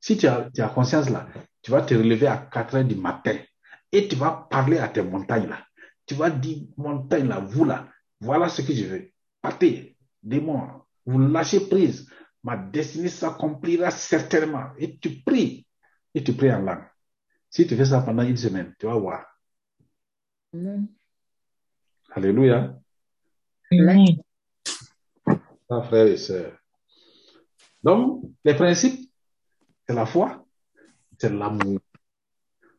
[0.00, 1.28] Si tu as, tu as conscience là,
[1.60, 3.36] tu vas te relever à 4 heures du matin
[3.90, 5.66] et tu vas parler à tes montagnes là.
[6.06, 7.88] Tu vas dire, montagne là, vous là,
[8.20, 9.10] voilà ce que je veux.
[9.42, 10.77] Partez, démon,
[11.08, 12.06] vous lâchez prise.
[12.42, 14.72] Ma destinée s'accomplira certainement.
[14.78, 15.66] Et tu pries.
[16.14, 16.84] Et tu pries en langue.
[17.48, 19.26] Si tu fais ça pendant une semaine, tu vas voir.
[20.52, 20.86] Amen.
[22.10, 22.78] Alléluia.
[23.72, 24.22] Amen.
[25.70, 26.58] Ah, frères et sœurs.
[27.82, 29.10] Donc, les principes,
[29.86, 30.46] c'est la foi,
[31.18, 31.80] c'est l'amour.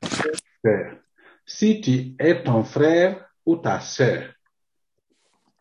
[0.03, 1.01] Frère,
[1.45, 4.33] Si tu es ton frère ou ta sœur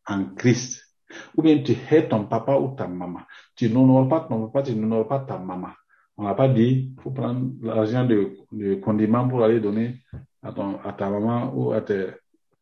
[0.07, 0.88] en Christ,
[1.37, 3.21] ou bien tu es ton papa ou ta maman,
[3.55, 5.71] tu n'honores pas ton papa, tu n'honores pas ta maman.
[6.17, 10.03] On n'a pas dit, il faut prendre l'argent de, de condiment pour aller donner
[10.43, 12.09] à, ton, à ta maman ou à tes...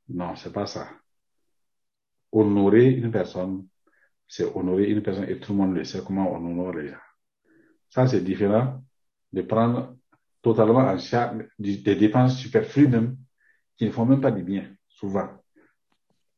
[0.09, 0.89] Non, c'est pas ça.
[2.31, 3.67] Honorer une personne,
[4.29, 6.97] c'est honorer une personne et tout le monde le sait comment on honore les gens.
[7.89, 8.83] Ça, c'est différent
[9.33, 9.97] de prendre
[10.43, 13.17] totalement en charge des dépenses superflues même,
[13.77, 15.29] qui ne font même pas du bien, souvent.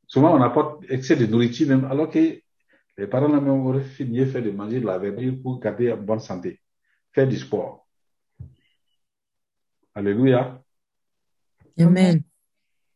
[0.08, 2.40] Souvent, on apporte excès de nourriture même, alors que
[2.96, 6.18] les parents même auraient mieux fait de manger de la verdure pour garder en bonne
[6.18, 6.60] santé.
[7.12, 7.86] Faire du sport.
[9.94, 10.62] Alléluia.
[11.78, 12.22] Amen.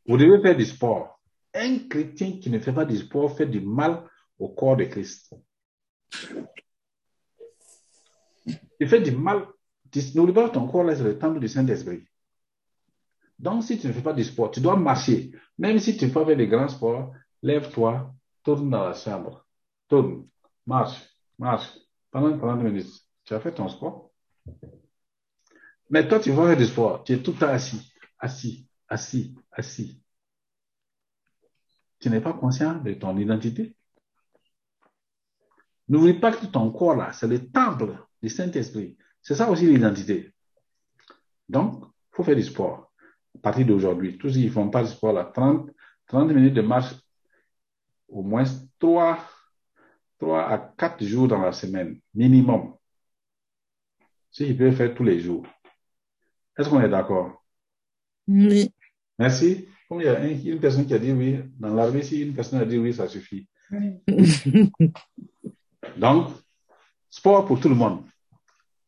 [0.06, 1.20] Vous devez faire du sport.
[1.54, 4.08] Un chrétien qui ne fait pas du sport fait du mal
[4.38, 5.34] au corps de Christ.
[8.80, 9.46] Il fait du mal.
[10.14, 12.04] N'oublie pas ton corps là, c'est le temple du Saint-Esprit.
[13.42, 15.32] Donc, si tu ne fais pas du sport, tu dois marcher.
[15.58, 17.12] Même si tu fais des grands sports,
[17.42, 18.14] lève-toi,
[18.44, 19.44] tourne dans la chambre.
[19.88, 20.28] Tourne,
[20.64, 21.02] marche,
[21.38, 21.68] marche.
[22.12, 22.92] Pendant 40 minutes,
[23.24, 24.12] tu as fait ton sport.
[25.90, 27.02] Mais toi, tu vas faire du sport.
[27.02, 30.00] Tu es tout le temps assis, assis, assis, assis.
[31.98, 33.74] Tu n'es pas conscient de ton identité.
[35.88, 38.96] N'oublie pas que ton corps, là, c'est le temple du Saint-Esprit.
[39.20, 40.32] C'est ça aussi l'identité.
[41.48, 42.91] Donc, il faut faire du sport.
[43.34, 45.70] À partir d'aujourd'hui, tous ceux qui ne font pas de sport, là, 30,
[46.06, 46.94] 30 minutes de marche,
[48.08, 48.44] au moins
[48.78, 49.18] 3,
[50.18, 52.74] 3 à 4 jours dans la semaine, minimum.
[54.30, 55.46] Si ils peuvent faire tous les jours.
[56.56, 57.42] Est-ce qu'on est d'accord?
[58.28, 58.72] Oui.
[59.18, 59.66] Merci.
[59.88, 62.34] Comme il y a un- une personne qui a dit oui, dans l'armée, si une
[62.34, 63.46] personne a dit oui, ça suffit.
[65.96, 66.28] Donc,
[67.10, 68.04] sport pour tout le monde.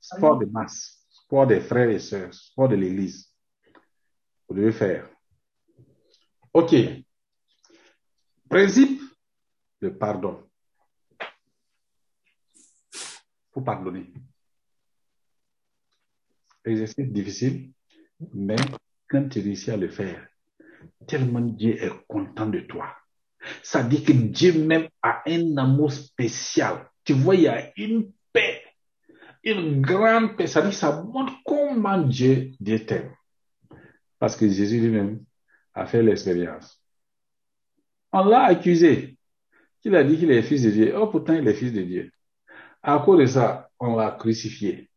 [0.01, 1.05] Sport de masse.
[1.11, 2.33] Sport des frères et sœurs.
[2.33, 3.34] Sport de l'église.
[4.55, 5.11] Vous devez faire.
[6.53, 6.77] OK.
[8.49, 9.01] Principe
[9.83, 10.49] de pardon.
[13.53, 14.13] Faut pardonner.
[16.65, 17.73] Exercice difficile,
[18.33, 18.55] mais
[19.09, 20.25] quand tu réussis à le faire,
[21.09, 22.95] tellement Dieu est content de toi.
[23.61, 26.89] Ça dit que Dieu même a un amour spécial.
[27.03, 28.63] Tu vois, il y a une paix,
[29.43, 30.47] une grande paix.
[30.47, 33.13] Ça dit, ça montre comment Dieu, Dieu t'aime.
[34.19, 35.25] Parce que Jésus lui-même
[35.75, 36.81] a fait l'expérience.
[38.13, 39.19] On l'a accusé.
[39.83, 40.97] Il a dit qu'il est fils de Dieu.
[40.97, 42.13] Oh, pourtant, il est fils de Dieu.
[42.83, 44.91] À cause de ça, on l'a crucifié.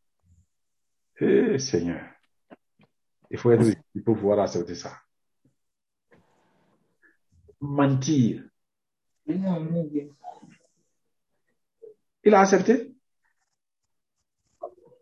[1.19, 2.05] Eh, Seigneur.
[3.29, 3.65] Il faut être
[4.05, 4.97] faut pouvoir accepter ça.
[7.59, 8.43] Mentir.
[9.25, 9.43] Il
[12.33, 12.93] a accepté.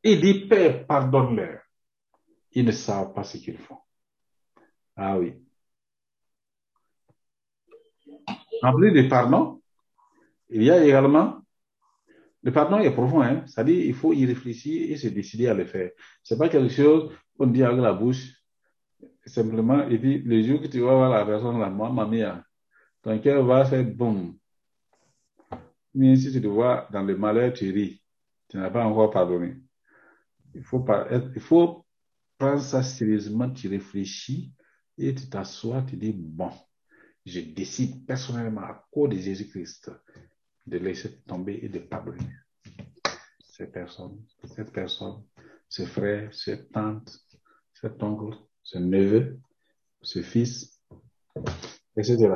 [0.04, 1.62] Il dit, Père, pardonne-leur.
[2.52, 3.80] Ils ne savent pas ce qu'ils font.
[4.96, 5.34] Ah oui.
[8.62, 9.62] En plus de pardon,
[10.50, 11.42] il y a également,
[12.44, 13.44] le pardon est profond, hein.
[13.46, 15.92] C'est-à-dire, il faut y réfléchir et se décider à le faire.
[16.24, 18.42] C'est pas quelque chose qu'on dit avec la bouche,
[19.26, 22.44] simplement, et puis le jour que tu vas voir la personne là, moi, ma mère,
[23.02, 24.38] ton cœur va faire boum.
[25.94, 28.02] Mais si tu te vois dans le malheur, tu ris.
[28.50, 29.56] Tu n'as pas encore pardonné.
[30.54, 31.86] Il faut, être, il faut
[32.38, 34.54] prendre ça sérieusement, tu réfléchis
[34.98, 36.52] et tu t'assois, tu dis, bon,
[37.26, 39.92] je décide personnellement à cause de Jésus-Christ
[40.66, 42.28] de laisser tomber et de pardonner
[43.42, 45.24] ces personnes, cette personne,
[45.70, 47.20] ce frère, cette tante,
[47.74, 49.40] cet oncle, ce neveu,
[50.02, 50.82] ce fils,
[51.98, 52.36] etc.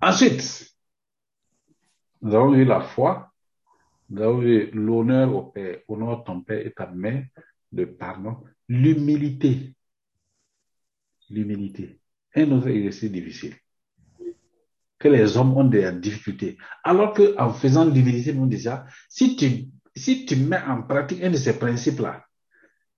[0.00, 0.74] Ensuite,
[2.22, 3.32] nous avons vu la foi,
[4.10, 7.26] nous avons vu l'honneur au Père, honore ton Père et ta mère,
[7.72, 9.74] le pardon, l'humilité.
[11.30, 12.00] L'humilité.
[12.34, 13.54] Un autre exercice difficile.
[14.98, 16.56] Que les hommes ont des difficultés.
[16.82, 21.36] Alors qu'en faisant l'humilité, nous déjà, si tu, si tu mets en pratique un de
[21.36, 22.24] ces principes-là,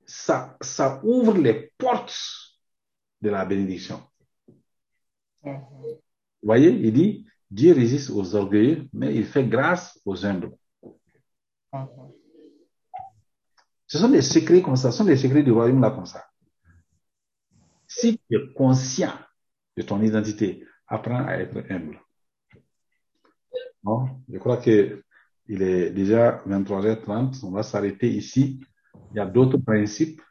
[0.07, 2.17] ça, ça ouvre les portes
[3.21, 4.03] de la bénédiction.
[5.43, 5.59] Vous
[6.43, 10.53] voyez, il dit, Dieu résiste aux orgueilleux, mais il fait grâce aux humbles.
[13.87, 16.30] Ce sont des secrets comme ça, ce sont des secrets du royaume là comme ça.
[17.93, 19.13] Si tu es conscient
[19.77, 22.01] de ton identité, apprends à être humble.
[23.83, 25.03] Bon, je crois que
[25.49, 28.61] il est déjà 23h30, on va s'arrêter ici.
[29.11, 30.23] Il y a d'autres principes,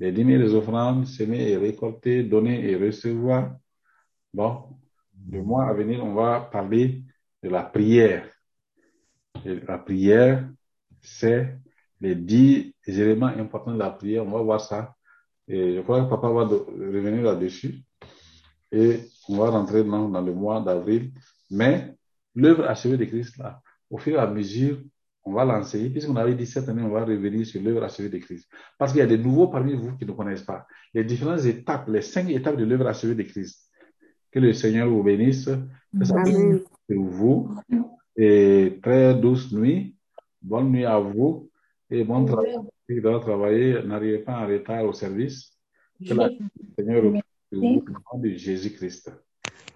[0.00, 3.56] les dîmes et les offrandes, semer et récolter, donner et recevoir.
[4.32, 4.76] Bon,
[5.30, 7.04] le mois à venir, on va parler
[7.44, 8.28] de la prière.
[9.44, 10.50] La prière,
[11.00, 11.56] c'est
[12.00, 14.26] les dix éléments importants de la prière.
[14.26, 14.93] On va voir ça.
[15.46, 17.82] Et je crois que papa va revenir là-dessus.
[18.72, 21.12] Et on va rentrer dans, dans le mois d'avril.
[21.50, 21.94] Mais
[22.34, 23.60] l'œuvre achevée de Christ, là,
[23.90, 24.78] au fur et à mesure,
[25.22, 25.90] on va l'enseigner.
[25.90, 28.48] Puisqu'on avait dit cette année, on va revenir sur l'œuvre achevée de Christ.
[28.78, 30.66] Parce qu'il y a des nouveaux parmi vous qui ne connaissent pas.
[30.92, 33.70] Les différentes étapes, les cinq étapes de l'œuvre achevée de Christ.
[34.30, 35.48] Que le Seigneur vous bénisse.
[35.98, 36.22] Que ça
[36.88, 37.54] vous.
[38.16, 39.96] Et très douce nuit.
[40.42, 41.50] Bonne nuit à vous.
[41.90, 42.56] Et bon travail.
[42.88, 45.52] Vous devez travailler, n'arrivez pas en retard au service.
[46.06, 46.28] Que la
[46.76, 47.10] Seigneur au
[47.56, 47.82] nom
[48.18, 49.10] de Jésus-Christ.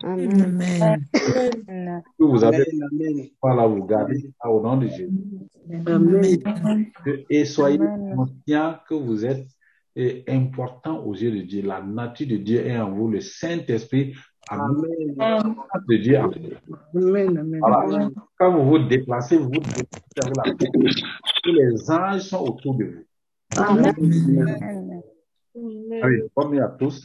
[0.02, 0.42] Amen.
[0.42, 1.04] Amen.
[1.68, 2.02] Amen.
[2.18, 3.26] Que vous avez Amen, amen.
[3.40, 5.10] pas là, vous gardez ça au nom de Jésus.
[5.86, 6.86] Amen.
[7.30, 8.14] Et soyez Amen.
[8.14, 9.46] conscients que vous êtes
[10.28, 11.62] important aux yeux de Dieu.
[11.62, 13.08] La nature de Dieu est en vous.
[13.08, 14.14] Le Saint-Esprit
[14.48, 17.08] a mis la nature de Dieu en vous.
[17.08, 17.38] Amen.
[17.38, 17.60] Amen.
[17.60, 18.10] Voilà.
[18.38, 19.86] Quand vous vous déplacez, vous vous déplacez
[20.22, 20.90] avec la
[21.52, 23.04] les anges sont autour de vous.
[23.56, 23.94] Amen.
[25.56, 26.02] Amen.
[26.02, 27.04] Allez, bonne nuit à tous.